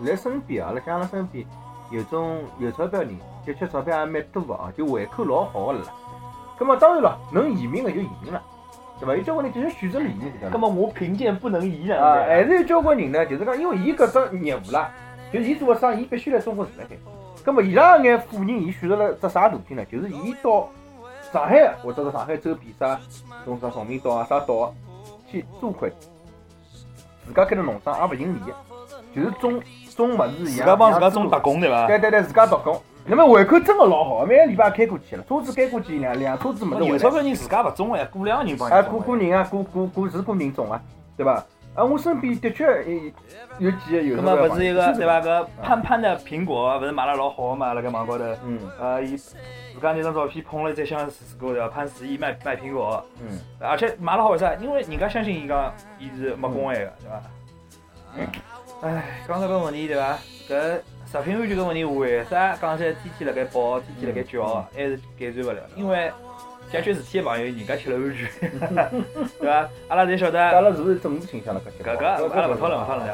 [0.06, 1.46] 在身边啊，阿拉像阿拉身边
[1.92, 5.86] 有种有钞票人，的确钞票也蛮多个啊，就胃口老好个了。
[6.60, 8.42] 那么当然了，能移民个就移民了，
[9.00, 9.16] 对伐？
[9.16, 10.58] 有交关人就是选择了移民这条路。
[10.58, 14.92] 么我贫贱不能移啊，还是有交关人呢，就是讲，因为伊搿只业务啦，
[15.32, 16.96] 就是伊做个生意，伊必须来中国住辣海。
[17.44, 19.86] 葛么伊拉眼富人，伊选择了只啥途径呢？
[19.86, 20.70] 就是伊到
[21.32, 23.00] 上海或者是上海周边啥，
[23.44, 24.72] 种啥崇明岛啊、啥岛啊
[25.30, 25.96] 去租块地，
[27.28, 28.54] 自家开了农场，也勿盈利个，
[29.14, 29.62] 就是种
[29.96, 30.60] 种物事一样。
[30.60, 31.86] 自家帮自家种打工对伐？
[31.88, 32.82] 对对对，自家打工。
[33.08, 36.92] 那么胃口真个老好，每个礼拜开过去了，车子开过去两辆车子没得回来。
[36.94, 38.92] 有钞票人自家勿种哎，雇两个人帮啊，伊种哎。
[38.92, 40.82] 雇雇人啊，雇雇雇是雇人种啊，
[41.16, 41.34] 对伐？
[41.76, 42.66] 啊，我身边的确
[43.60, 45.22] 有有几个有那那个么勿是一个对伐？
[45.22, 47.74] 搿潘潘的苹果勿是卖了老好个嘛？
[47.76, 49.36] 辣盖网高头，嗯呃，伊自
[49.80, 51.68] 家那张照片捧了一箱水果对伐？
[51.68, 54.56] 潘石屹卖卖苹果，嗯，而且卖了好为啥？
[54.56, 57.22] 因为人家相信伊讲伊是没公害个对伐？
[58.82, 60.18] 哎，讲到搿问题对伐？
[60.50, 60.80] 搿
[61.16, 65.62] 食品安全搿问题为啥讲起来天天辣盖报，天天辣盖叫，还是改善勿了？
[65.78, 66.12] 因为
[66.70, 68.30] 解决事体个朋友，人家吃了安全，
[69.40, 69.70] 对伐？
[69.88, 70.38] 阿拉侪晓得。
[70.44, 71.62] 阿拉是不是政治倾向了？
[71.82, 73.08] 搿搿搿阿拉勿讨论勿讨论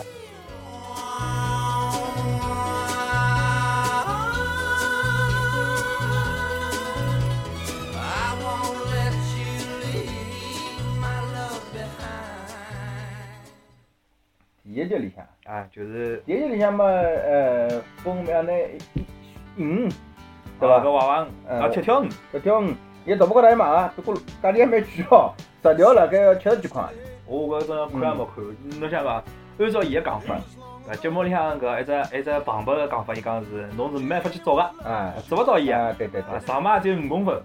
[14.81, 18.51] 第一集里向，啊，就是第一集里向嘛，呃，分两呢，
[19.55, 19.87] 鱼，
[20.59, 20.89] 对搿伐？
[20.89, 22.73] 娃娃鱼啊，七条鱼，七条鱼，
[23.05, 26.83] 伊大包高头还买啊，不过价钿还蛮贵哦，十条辣盖要七十几块。
[27.27, 28.79] 我搿种看也没看。
[28.79, 29.23] 侬想讲，
[29.59, 30.35] 按照伊个讲法，
[30.89, 35.77] 呃，节目里向搿一只一只旁白个讲法，伊讲是侬是没办法去找个，啊，捉勿到伊个。
[35.77, 37.35] 啊，对对啊，对，上马只有五公分，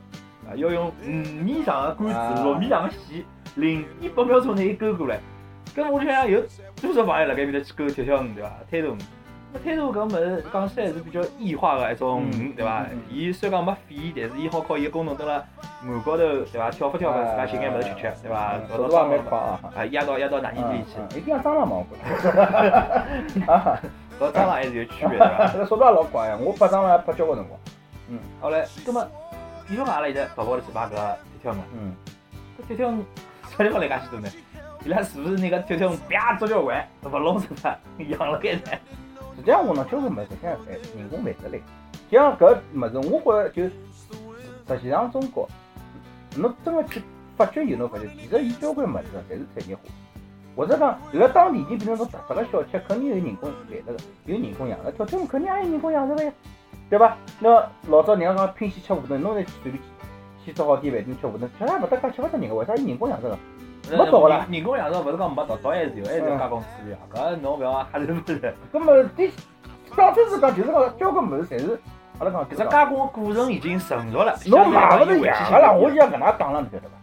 [0.49, 1.07] 啊，要用五
[1.45, 3.23] 米长的杆啊子，六米长的线，
[3.57, 5.21] 零一百秒钟拿伊勾过来。
[5.77, 6.43] 搿我就想有
[6.81, 8.51] 多少朋友辣盖面搭去勾跳跳鱼对伐？
[8.71, 8.99] 滩头鱼。
[9.53, 12.99] 那滩头搿物事讲起来是比较异化个一种鱼对伐嗯嗯？
[13.11, 15.35] 伊虽然讲没肺，但是伊好靠伊个功能蹲辣
[15.83, 16.71] 岸高头对伐？
[16.71, 18.55] 跳发跳发，自家寻眼物事吃吃对伐？
[18.71, 19.61] 搞到速度也蟑螂嘛，蛮快啊。
[19.77, 20.97] 啊，压到压到哪里里去？
[20.99, 23.53] 嗯，一定要蟑螂嘛，我觉着。
[23.53, 23.79] 啊，
[24.19, 25.47] 和蟑螂还是有区别对伐？
[25.53, 27.61] 这个速度也老快呀，我拍蟑螂也拍交关辰光。
[28.41, 29.05] 后来，葛末，
[29.69, 31.57] 比如讲阿拉现在淘宝头去买搿跳跳鱼。
[31.79, 31.95] 嗯，
[32.59, 33.05] 搿跳跳鱼
[33.57, 34.29] 啥地方来介许多呢？
[34.87, 38.61] 伊拉是不是那个跳跳鱼啪捉交关，勿弄死它，养了该呢？
[39.35, 41.61] 实际上我呢，交关物事实际上哎人工繁殖类。
[42.09, 45.49] 像搿物事，我觉着就实际上中国，
[46.37, 47.03] 侬真个去
[47.37, 49.83] 发掘以后，侬发现其实伊交关物事侪是产业化。
[50.55, 53.97] 或者讲伊拉当地已经变成种特色个小吃，肯定有人工来了个，
[54.27, 56.33] 有人工养了，跳跳舞肯定也有人工养殖个呀，
[56.89, 57.17] 对伐？
[57.41, 59.89] 那老早人家讲拼死吃馄饨，侬再去随便去
[60.45, 63.37] 去只好点饭店吃馄饨，吃也勿搭界，吃勿着人个，为啥有人工养殖个？
[63.91, 66.99] 没到个啦人人工养殖勿是讲没达到，还是有，还是要加工资源。
[67.13, 68.55] 搿侬勿要瞎是不是？
[68.73, 69.31] 葛么第
[69.97, 71.81] 讲真是讲，就是讲交关物事侪是
[72.19, 76.95] 阿拉讲搿只加工个过程已经成熟了，侬买勿着呀呀个啦，我就要搿能介讲了，侬晓得伐？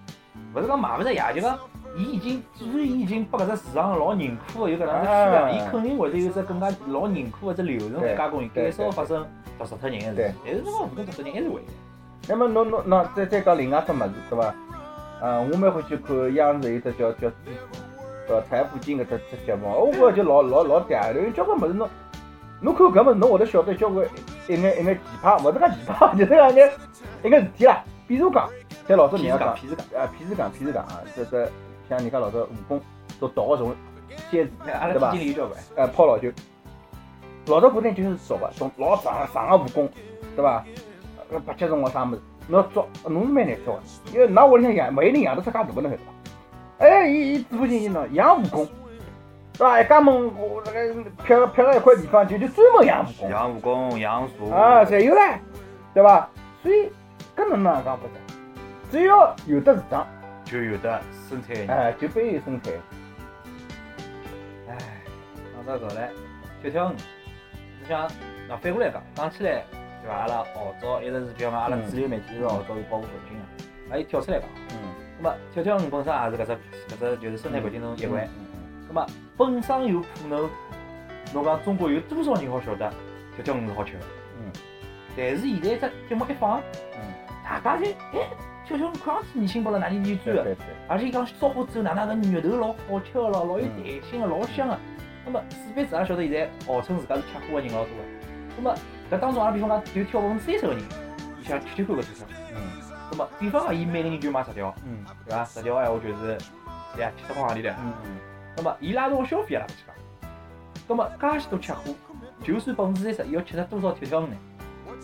[0.56, 1.58] 勿是讲买勿着呀，就讲
[1.96, 9.26] 伊已经，既然伊已经拨搿只市场老认可个有搿能只需要，啊伊肯定会得有只更加老认可个只流程来加工，减少发生
[9.58, 10.36] 毒死脱人个事对体。
[10.46, 11.68] 但是侬讲误工毒死人还是会的。
[12.28, 14.54] 那么侬侬那再再讲另外只物事对伐？
[15.26, 17.30] 嗯，我蛮欢喜看央视有只叫叫
[18.28, 21.90] 叫，财富经搿只只节目，我觉就老老老嗲，因为交关物事侬
[22.60, 24.06] 侬看搿物事，侬会得晓得交关
[24.50, 26.70] 一眼一眼奇葩，勿是讲奇葩，就是讲一眼
[27.24, 27.82] 一眼事体啦。
[28.06, 28.50] 比如讲，
[28.86, 31.50] 像老早人家讲，譬如讲，啊，譬如讲，譬如讲啊，这这
[31.88, 32.82] 像人家老早武功
[33.18, 33.74] 都逃个从
[34.30, 35.58] 蝎子，对伐基金里有交关。
[35.78, 36.30] 呃，抛老酒，
[37.48, 39.90] 老早古代就是捉个，种老长长个武功，
[40.36, 40.66] 对伐？
[41.32, 43.82] 呃，八节虫个啥物事，侬要捉，侬是蛮难捉个，
[44.14, 46.04] 因为㑚屋里向养，没有人养得出介大个，侬晓得伐？
[46.80, 48.68] 哎，伊伊致富经济喏，养蜈蚣，
[49.58, 49.82] 对伐？
[49.82, 55.38] 一家门我那个辟辟了一块地方，就就专门养蜈蚣，养蜈蚣、养蛇，啊，侪有唻，
[55.94, 56.30] 对伐？
[56.62, 56.92] 所以
[57.36, 58.10] 搿能哪能讲法子？
[58.92, 60.06] 只要有得市场，
[60.46, 61.68] 就有的生产人。
[61.68, 62.74] 哎，就必有生产。
[64.70, 64.78] 哎，
[65.56, 66.10] 讲到搿来，
[66.62, 66.96] 跳跳鱼，
[67.82, 68.08] 你想，
[68.48, 69.64] 那反过来讲，讲起来，
[70.04, 70.16] 对伐？
[70.16, 73.44] 阿拉号召一直是，比方讲，阿拉主流媒体是号召是保护环境个，
[73.90, 74.78] 那伊跳出来讲，嗯，
[75.20, 78.24] 那么跳跳鱼本身也是搿只搿只就是生态环境中一环。
[78.26, 78.30] 嗯
[78.86, 80.48] 那么本身有可能，
[81.34, 82.94] 侬讲中国有多少人好晓得
[83.36, 84.00] 跳跳鱼是好吃的？
[84.38, 84.52] 嗯
[85.18, 86.60] 但是现在只节目一放，
[86.96, 87.02] 嗯，
[87.44, 88.28] 大家侪哎，
[88.68, 90.44] 跳跳鱼看上去年轻不了，哪里里转的？
[90.44, 94.78] 对对对，而且伊讲烧好之后，哪能个肉头老好吃个咯，老有弹性个，老香个。
[95.26, 98.04] 那么四辈子也晓得现在号称自家是吃货个人老多个。
[98.58, 98.76] 那么
[99.12, 100.82] 搿当中，阿拉比方讲就跳百分之三十个人，
[101.42, 102.28] 伊想吃吃看搿跳跳。
[102.56, 102.62] 嗯
[103.12, 105.46] 那么比方讲，伊每个人就买十条，嗯对伐？
[105.46, 106.38] 十条闲话就是，
[106.96, 107.72] 对呀，七十块行钿唻。
[107.72, 108.18] 嗯嗯
[108.58, 109.96] 那么伊拉种消费阿拉勿去讲。
[110.88, 111.82] 那么介许多吃货，
[112.44, 114.36] 就算百分之三十，伊要吃着多少跳跳鱼呢？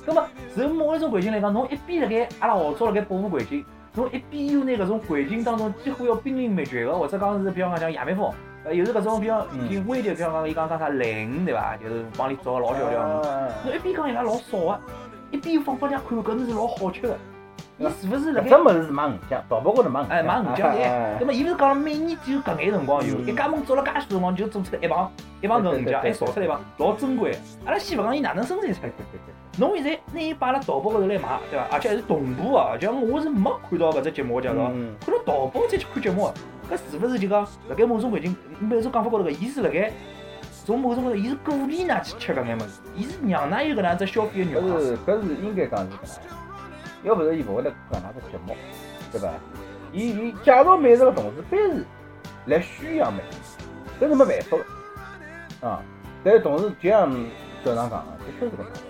[0.06, 8.34] 那么从某一种环境来讲，侬一边辣盖阿拉号召辣盖保护环境，侬一边又拿搿种环境当中几乎要濒临灭绝个，或者讲是比方讲像野蜜蜂，
[8.70, 11.76] 呃，又是搿种比较已经危及，比方讲伊讲讲啥蓝鱼对伐？
[11.78, 12.96] 就是帮你做个老小条鱼。
[12.96, 14.80] 啊侬一边讲伊拉老少个，
[15.32, 17.18] 一边又放拨人家看搿物事老好吃个，
[17.80, 18.62] 伊是勿是辣盖搿只？
[18.62, 20.18] 物事是买鱼酱，淘宝高头买鱼酱。
[20.18, 25.12] 哎，买鱼酱对哎，那么伊勿是讲每年只有搿眼辰光有，嗯一家门做了介许多辰光就做出来一磅
[25.42, 27.36] 一磅搿鱼酱，还造出来一磅，老珍贵。
[27.66, 28.92] 阿拉先勿讲伊哪能生产出来。
[29.58, 31.68] 侬现在拿伊摆辣淘宝高头来卖，对伐？
[31.72, 32.78] 而且还是同步啊！
[32.78, 36.32] 就像我是没看到搿只节目我介绍，嗯看到淘宝再去看节目，
[36.70, 39.92] 搿是勿是就讲辣盖某种环境、某种讲法高头个，伊是辣盖
[40.66, 44.80] 从某种高头，伊是鼓励㑚去吃搿眼物事，伊是让㑚有搿能样子消费个欲望搿。
[44.80, 46.39] 是搿是应该讲是搿能样，
[47.04, 48.56] 要勿是伊勿会得搿能介只节目，
[49.12, 49.30] 对伐？
[49.92, 51.86] 伊伊介绍美食个同时，反是
[52.46, 54.58] 来宣扬美食，搿是没办法
[55.62, 55.82] 个啊。
[56.24, 57.10] 但是同时就像
[57.64, 58.82] 小常讲个，的确是搿能介。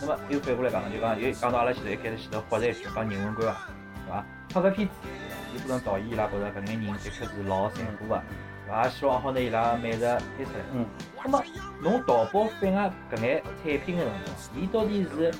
[0.00, 3.60] 那么又反过来讲，就讲又讲到阿拉前头一开始前头豁一句讲人文关怀，
[3.94, 4.24] 对伐？
[4.52, 4.94] 拍个片子，
[5.54, 8.20] 有可能导演伊拉觉着搿眼人的确是老残酷个，
[8.66, 8.88] 对伐？
[8.88, 10.64] 希望好拿伊拉美食拍出来。
[10.72, 10.86] 嗯。
[11.22, 11.40] 那么
[11.80, 15.32] 侬淘宝贩卖搿眼产品个辰光，伊到底是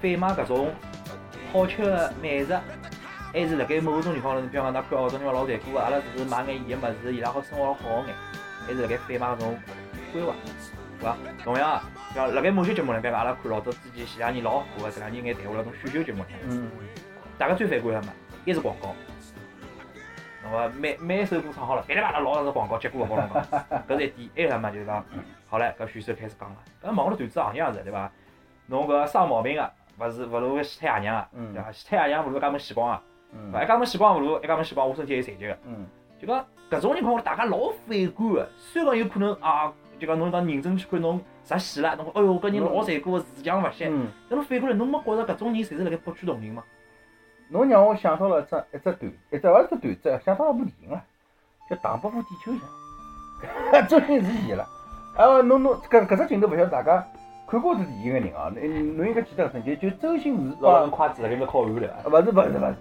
[0.00, 0.72] 贩卖搿种
[1.52, 2.58] 好吃个美食，
[3.32, 8.14] 还是辣盖某种地方头，比方讲㑚看哦，种地方老残酷个，阿拉只是买眼伊个物事，伊拉好生活好眼，
[8.66, 9.58] 还是辣盖贩卖搿种
[10.12, 10.34] 规划，
[10.98, 11.16] 对伐？
[11.42, 11.82] 同样啊，
[12.14, 16.70] 像辣盖某些节目里，比方讲阿拉看老早之前前两年老火个，这两年眼谈下来种选秀节目里，嗯
[17.38, 18.12] 大家最反感什么？
[18.44, 18.94] 一是广告。
[20.42, 24.30] 那么每每首歌唱好了，噼里啪啦老长个广告，结果勿好啷讲，搿是一点。
[24.36, 25.04] 还有什么就是讲，
[25.48, 28.10] 好唻，搿选手开始讲了，搿网络段子行业也是对伐？
[28.66, 31.72] 侬搿生毛病个，勿是勿如个死脱爷娘个，嗯对伐？
[31.72, 33.02] 死太爷娘勿如一家门死光个，
[33.32, 33.64] 嗯对伐？
[33.64, 35.58] 一家门死光勿如一家门死光，我身体还有残疾个。
[35.64, 35.86] 嗯
[36.18, 38.48] 就讲搿种情况下，大家老反感个。
[38.58, 43.84] 虽然讲有可能啊，就讲侬讲认真去看侬啥戏啦，侬讲哎哟搿人老残酷个，自强勿息。
[43.84, 46.62] 嗯，但侬反过来，侬没觉着搿种人侪是辣盖博取同情吗？
[47.48, 51.04] 侬让我想到了一只一只段，一只勿是只段子，想到了部电影啊，
[51.70, 52.52] 叫《唐伯虎点秋
[53.70, 54.66] 香》，周星驰演了。
[55.16, 57.06] 啊，侬侬搿搿只镜头勿晓得大家
[57.48, 61.94] 看过这电影个人啊，侬侬应该记得很清，就周星驰老帮人筷子辣盖面烤碗对伐？
[62.10, 62.76] 勿是勿是勿是，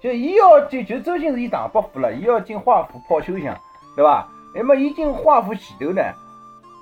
[0.00, 3.54] 就伊要就就周星驰伊唐伯虎了，伊要进华府泡秋香，
[3.94, 4.26] 对伐？
[4.54, 6.02] 那么伊进华府前头呢，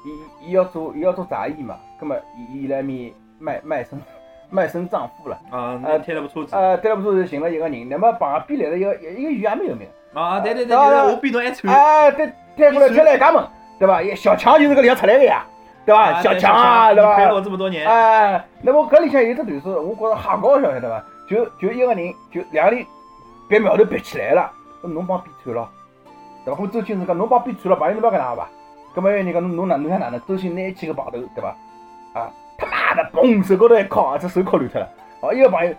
[0.04, 4.00] 伊伊要做伊要做杂役嘛，葛么伊伊来面卖卖身
[4.48, 5.36] 卖身葬父了。
[5.50, 6.54] 啊，那贴了部车子。
[6.54, 9.88] 呃，贴了，不是寻了一个人，那么旁边来了一个一个鱼也蛮有名。
[10.12, 11.74] 啊，对对对我比侬还惨。
[11.74, 13.44] 哎，对，推过来推来家门，
[13.80, 14.00] 对吧？
[14.14, 15.44] 小强就是搿里向出来个呀，
[15.86, 16.22] 对吧？
[16.22, 17.16] 小强啊，对吧？
[17.16, 17.86] 陪了我这么多年。
[17.86, 21.04] 哎，那么搿里向有只段子，我觉着瞎搞笑，晓得伐？
[21.28, 22.86] 就就一个人，就两个人
[23.48, 24.50] 别苗头别起来了，
[24.82, 25.68] 搿侬帮边穿了，
[26.44, 26.60] 对伐？
[26.60, 28.48] 或周星驰讲侬帮边穿了，朋友侬不要搿能伐？
[28.96, 30.20] 搿么有人讲侬侬哪侬想哪能？
[30.26, 31.48] 周星拿起个棒头，对伐？
[32.14, 34.88] 啊，他妈的，嘣，手高头一敲，这手敲乱脱了。
[35.20, 35.74] 哦，一个朋友，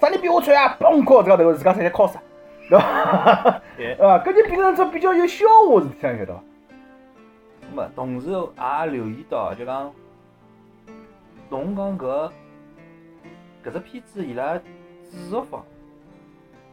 [0.00, 0.76] 啥人比我穿啊？
[0.78, 2.18] 嘣，敲这个头，自家直接敲死，
[2.68, 3.60] 对伐？
[3.76, 6.40] 对啊，搿就变成只比较有笑话事体，晓得伐？
[7.70, 9.92] 那么同时也留意到，就讲
[11.50, 12.30] 侬讲搿
[13.64, 15.62] 搿只片子伊拉制作方，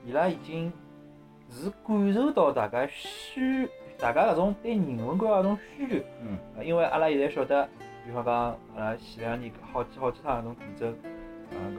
[0.06, 0.72] 伊拉已经
[1.50, 6.06] 是感受到大家需大家搿种对人文关怀搿种需求。
[6.22, 6.64] 嗯呃。
[6.64, 7.68] 因为阿拉现在晓得，
[8.06, 8.34] 比方讲
[8.76, 11.10] 阿拉前两年好几好几趟搿种地震，呃，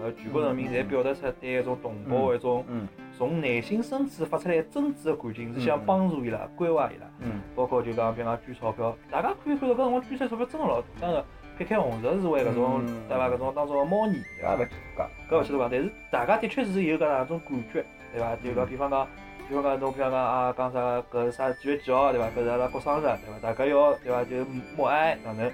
[0.01, 7.07] 搿全国人民侪表达出对搿种同胞的一种嗯从内心深处发出来真挚的感情，是想帮助伊拉、关怀伊拉。
[7.21, 10.85] 嗯包括就讲，比方讲捐钞票，大家可以看到搿辰光捐出来钞票真个老多。
[11.01, 11.25] 当然，
[11.57, 13.29] 撇开红十字会搿种嗯对伐？
[13.29, 14.65] 搿种当中个猫腻，对伐也勿？
[14.69, 15.11] 去讲。
[15.31, 18.37] 搿勿去多讲，但是大家的确是有搿能种感觉，对伐？
[18.37, 19.07] 就讲比方讲，
[19.49, 22.27] 比方讲侬比方讲啊，讲啥搿啥几月几号对伐？
[22.29, 23.39] 搿是阿拉过生日对伐？
[23.41, 24.23] 大家要对伐？
[24.25, 24.45] 就
[24.77, 25.51] 默哀哪能。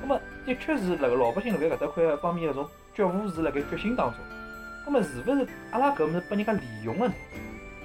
[0.00, 4.20] 那么的确是辣盖老百姓辣盖搿搭块方面搿种觉悟是辣盖觉醒当中。
[4.86, 7.14] 那么是勿是阿拉搿物事被人家利用了呢？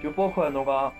[0.04, 0.94] 就包括侬讲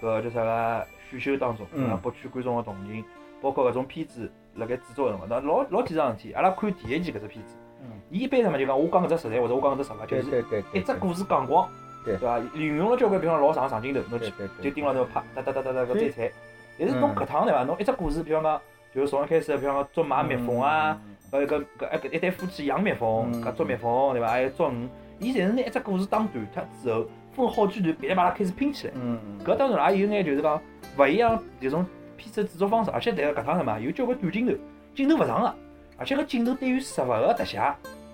[0.00, 3.04] 搿叫啥个选秀当中，嗯啊，博取观众个同情，
[3.42, 11.68] 包括搿种片子辣盖制作个辰光，那老老几桩事体，阿拉看第一季搿只片子，嗯，伊一般上嘛就讲我讲搿只实在或者我讲搿只实话，就是一只故事讲光，
[12.04, 12.38] 对对伐？
[12.54, 14.20] 运用了交关比方老长长镜头，侬
[14.62, 16.32] 就盯牢头拍，哒哒哒哒哒搿摘菜。
[16.78, 17.64] 但是侬嗯搿趟对伐？
[17.64, 18.60] 侬一只故事，比方讲，
[18.94, 20.98] 就是从一开始，比方讲捉马蜜蜂啊，，
[21.30, 24.28] 搿搿搿搿一对夫妻养蜜蜂，搿捉蜜蜂对伐？
[24.28, 24.88] 还有捉鱼，
[25.18, 28.94] 伊侪是拿一只故事打断脱之后，分好几段，噼里啪啦开始拼起来。
[28.96, 30.60] 嗯搿当然也有眼就是讲
[30.98, 34.52] 勿一样迭种片子制作方式，而且迭个搿趟什么有交关短镜头，
[34.94, 35.54] 镜头勿长个，
[35.96, 37.60] 而且搿镜头对于实物个特写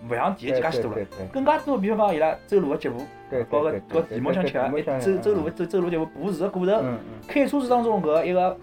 [0.09, 0.99] 勿像第一季介许多了，
[1.33, 3.01] 更加多比方讲伊拉走路个节目，
[3.31, 8.57] 对，包括搿提莫相吃啊，周周路个走路脚步布置个过程，开车子当中搿一个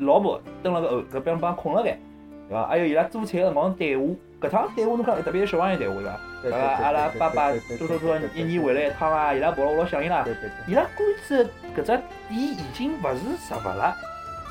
[0.00, 1.98] 老婆蹲辣搿后搿边帮困辣盖，
[2.48, 2.66] 对伐？
[2.66, 4.02] 还有伊拉做菜个辰光对话，
[4.40, 6.20] 搿趟对话侬看特别是小朋友对话对伐？
[6.42, 6.84] 对对伐？
[6.84, 10.24] 阿拉爸爸多多多一年回来一趟啊，伊拉跑了我老想伊拉。
[10.66, 13.94] 伊拉关注的搿只点已经勿是实物了，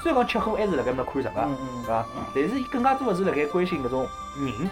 [0.02, 2.06] 虽然讲吃喝还是辣盖面看实物，嗯对伐？
[2.36, 4.70] 但是伊更加多个是辣盖关心搿种人。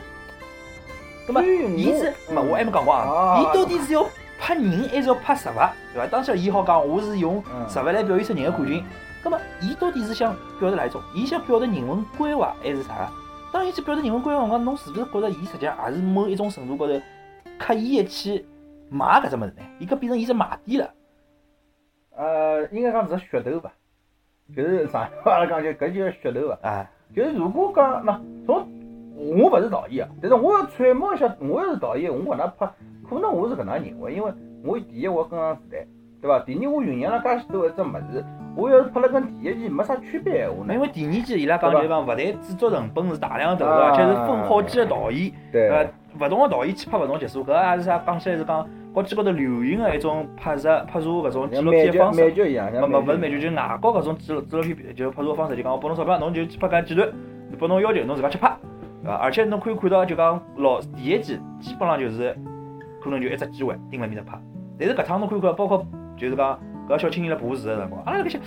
[1.27, 4.03] 葛末嗯伊是，没我还没讲光啊，啊伊到底是要
[4.39, 5.53] 拍人还是要拍实物，
[5.93, 6.07] 对伐？
[6.07, 8.84] 当然伊好讲我是用嗯实物来表现出人的感情。
[9.23, 11.01] 葛末伊到底是想表达哪一种？
[11.13, 13.10] 伊想表达人文关怀还是啥？
[13.53, 16.93] 当伊去表达人文关怀辰光，侬是勿是觉着伊实际上也是某一种程度高头
[17.60, 18.45] 刻意的去
[18.89, 19.63] 卖搿只物事呢？
[19.79, 20.89] 伊搿变成伊只卖点了。
[22.15, 23.71] 呃，应该讲是噱头吧，
[24.55, 26.60] 就是上海话来讲就搿就是噱头吧。
[26.62, 28.67] 啊，就是如果讲喏从
[29.15, 32.67] 我勿是导演啊，但是我要揣摩一下，我要是导演，我搿能拍，
[33.07, 35.86] 可能我是搿能认为，因为我第一我跟上时代，
[36.21, 36.39] 对伐？
[36.39, 40.79] 第二我酝酿了介许多一只物事，我要是拍了跟第一季没啥区别闲话呢因？
[40.79, 45.87] 为第二季伊拉讲就是讲，勿但制作成本是大量投入，啊而且是分好几个导演，对呃，
[46.19, 47.97] 勿同个导演去拍勿同集数，搿也是啥？
[48.05, 52.21] 讲起来是讲国际高头流行个一种拍摄拍摄搿种纪录片方式。
[52.21, 57.09] 美剧一样，勿是美美剧，就是外国搿种纪录纪录片，就是拍摄方式，就讲我拨侬钞票，侬就去拍搿几段，
[57.57, 58.53] 拨侬要求，侬自家去拍，
[59.01, 59.15] 对伐？
[59.15, 62.35] 而且侬可以看到，就讲老第一季基本上就是
[63.01, 64.37] 可能就一只机会盯辣面搭拍，
[64.77, 65.85] 但是搿趟侬看看，包括
[66.17, 66.59] 就是讲
[66.91, 68.41] 搿小青年辣爬树个辰光，阿拉辣盖想，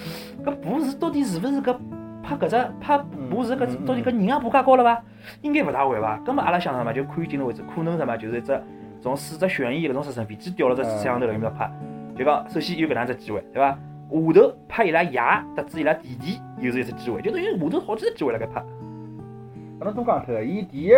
[0.44, 1.76] 搿爬树到底是勿是搿
[2.22, 3.04] 拍搿只拍爬
[3.42, 5.02] 树搿嗯到底搿人也爬介高了伐？
[5.42, 6.18] 应该勿大会伐？
[6.24, 8.60] 搿么阿拉想什么，就看镜头位置，可能什么就是一只
[9.00, 11.70] 从四只悬翼搿种直升飞机掉了只摄像头辣面搭拍，
[12.16, 13.70] 就讲首先有搿能只机会，对伐？
[14.10, 15.20] 下头拍伊拉爷
[15.56, 18.60] 得知伊拉弟弟又是一只机会，就等于下头好几只机会辣盖拍，
[19.80, 20.92] 阿拉多讲脱个，伊第一，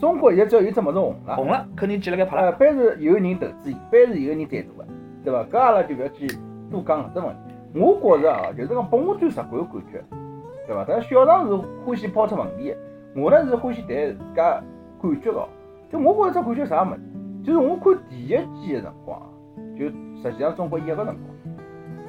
[0.00, 2.52] 中国现在只要有只物事红了，红了肯定记辣盖拍呃，了。
[2.56, 4.86] 凡是有人投资伊，凡是有人赞助个，
[5.22, 5.44] 对伐？
[5.44, 6.26] 搿阿拉就勿要去
[6.70, 7.54] 多讲搿只问题。
[7.74, 10.04] 我觉着啊，就是讲拨我最直观个感觉，
[10.66, 10.84] 对伐？
[10.86, 14.62] 但小常是欢喜抛出问题个，我呢是欢喜谈自家
[15.00, 15.48] 感觉个。
[15.90, 17.00] 就我觉着只感觉啥物事，
[17.44, 19.26] 就是我看第一季个辰光啊，
[19.78, 19.86] 就
[20.22, 21.16] 实际上中国一个辰光，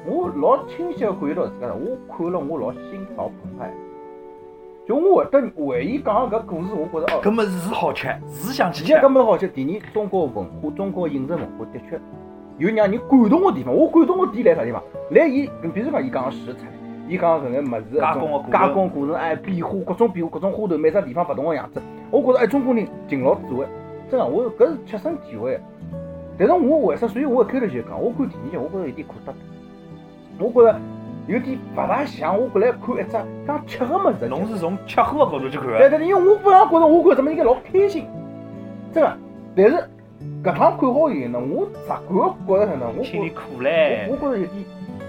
[0.06, 3.72] 我老清晰个感觉到自家，我看了我老心潮澎湃。
[4.86, 7.20] 就我会得回忆讲个搿故事，我觉着哦。
[7.20, 9.00] 搿么是好吃，是想去第一，吃。
[9.00, 9.48] 搿么好吃。
[9.48, 12.00] 第二，中国文化，中国饮食文化的确
[12.58, 13.74] 有让人感动个地方。
[13.74, 14.82] 我感动个点来啥地方？
[15.10, 16.66] 来伊，比如讲伊讲个食材，
[17.08, 21.80] 伊讲搿眼物事，加工加工过程，哎，变化，各种变化，各种花头，每只地方勿同个样子。
[22.10, 23.66] 我觉着哎，中国人勤劳智慧，
[24.10, 25.60] 真个，我搿是切身体会。
[26.38, 27.06] 但是我为啥？
[27.08, 29.34] 所以我一开头就讲，我看电影节，我觉着有点可得，
[30.38, 30.80] 我觉着
[31.28, 33.12] 有点勿大像我过来看一只
[33.46, 34.28] 讲吃个物事。
[34.28, 38.06] 侬是从吃喝个角度去看对的，对，因为我本来觉着我看什么应该老开心，
[38.92, 39.16] 真个。
[39.56, 39.88] 但是
[40.46, 44.16] 搿趟看好以后呢，我直感觉着呢，我心里觉苦嘞我。
[44.16, 44.64] 觉着有点，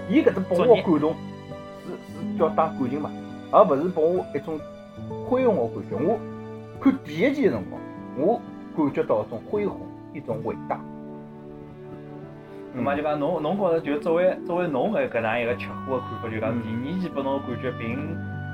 [0.08, 1.14] 伊搿只拨我感动，
[1.86, 1.92] 是
[2.32, 3.08] 是叫打感情嘛，
[3.52, 4.58] 而勿是拨我一种
[5.28, 5.96] 恢宏个感觉。
[5.96, 6.18] 我
[6.80, 7.80] 看第一季个辰光，
[8.16, 8.40] 我
[8.76, 9.78] 感觉到一种恢宏，
[10.12, 10.80] 一种伟大。
[12.74, 17.96] 那么就讲侬侬觉着就作为作为侬搿搿能样一个吃货的看法，就讲嗯第二季拨侬感觉并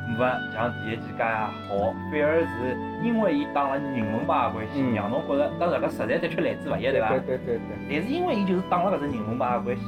[0.07, 0.19] 没
[0.53, 7.09] 像第一季介好，反而是因为伊打了人文派的关系，嗯让侬觉着当然搿实在的确来之勿易，对伐？
[7.09, 7.73] 对对对对。
[7.89, 9.83] 但是因为伊就是打了搿只人文派的关系，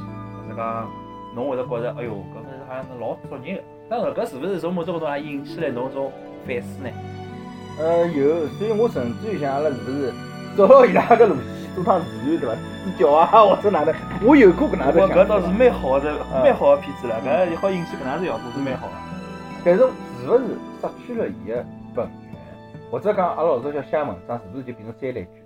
[0.49, 0.89] 是讲
[1.35, 3.61] 侬会得觉着，哎哟，搿物事好像是老作孽个。
[3.89, 6.11] 当然，搿是勿是从某种角度上引起来侬种
[6.45, 6.89] 反思呢？
[7.79, 10.11] 呃，有，所以我甚至于想，阿拉是勿是
[10.57, 11.43] 照牢伊拉个路线
[11.75, 12.55] 做趟自然对伐？
[12.55, 13.93] 支教啊，或者哪能？
[14.25, 15.15] 我有过搿能想法。
[15.15, 18.93] 搿倒是蛮好的，嗯蛮好的片子了，搿好引起搿能样子效果是蛮好的。
[19.63, 19.85] 但是
[20.21, 20.43] 是勿是
[20.81, 21.65] 失去了伊个
[21.95, 22.11] 本源，
[22.91, 25.43] 或者讲阿拉老早叫写文章，是勿是就变成三类句？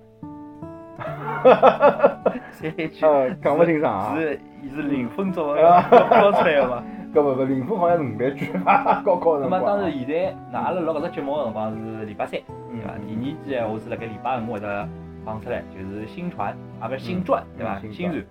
[2.51, 4.15] 三句呃，讲勿清爽啊。
[4.15, 4.39] 是
[4.75, 5.61] 是零分作文
[6.09, 6.83] 高出来个嘛。
[7.13, 9.01] 搿勿勿，零分好像是五万句吧？
[9.03, 9.61] 高考那辰光。
[9.61, 12.39] 么当然，现在那阿拉录搿只节目个辰光是礼拜三，
[12.71, 12.93] 嗯对伐？
[12.97, 14.87] 第二季闲话是辣盖礼拜五会得
[15.25, 17.79] 放出来，就是新传，啊勿是新传，对伐？
[17.79, 18.23] 新传。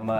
[0.00, 0.06] 嗯。
[0.06, 0.14] 那么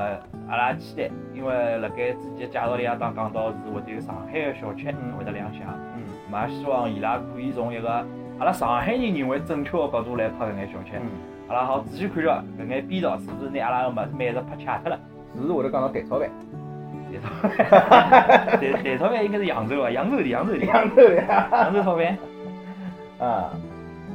[0.49, 5.13] 阿拉期待，因为辣盖之前介绍里也当讲到是会得有上海个小吃嗯。
[5.19, 5.63] 会得亮相，
[5.97, 6.03] 嗯。
[6.31, 7.91] 那么也希望伊拉可以从一个
[8.39, 11.09] 阿拉上海人认为正确个角度来拍搿眼小吃，嗯，
[11.49, 14.99] 阿拉好仔细看着搿眼编导是勿是拿阿拉个物美食拍吃脱了。
[15.37, 16.29] 是会得讲到蛋炒饭，
[17.13, 18.11] 蛋炒饭
[18.61, 20.65] 蛋蛋炒饭应该是扬州啊，扬州的 扬州的。
[20.65, 21.17] 扬州的。
[21.17, 22.19] 扬州炒饭，
[23.21, 23.51] 啊，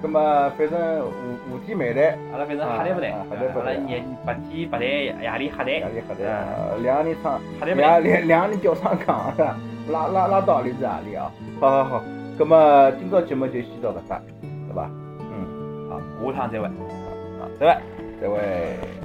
[0.02, 7.40] 葛么反正五五天美台，阿拉反正黑蛋不蛋，啊黑蛋不蛋阿拉日白天白天，夜里黑台，夜里瞎谈，呃两个人唱。
[7.66, 9.58] 两两两个人吊双杠是吧？
[9.90, 11.32] 拉拉拉到阿里是阿里啊？
[11.60, 12.04] 好好好，
[12.38, 14.90] 葛么今朝节目就先到搿搭，对伐？
[15.32, 16.00] 嗯，好，
[16.32, 16.68] 下趟再会。
[16.68, 17.82] 好，再会，
[18.22, 19.05] 再会。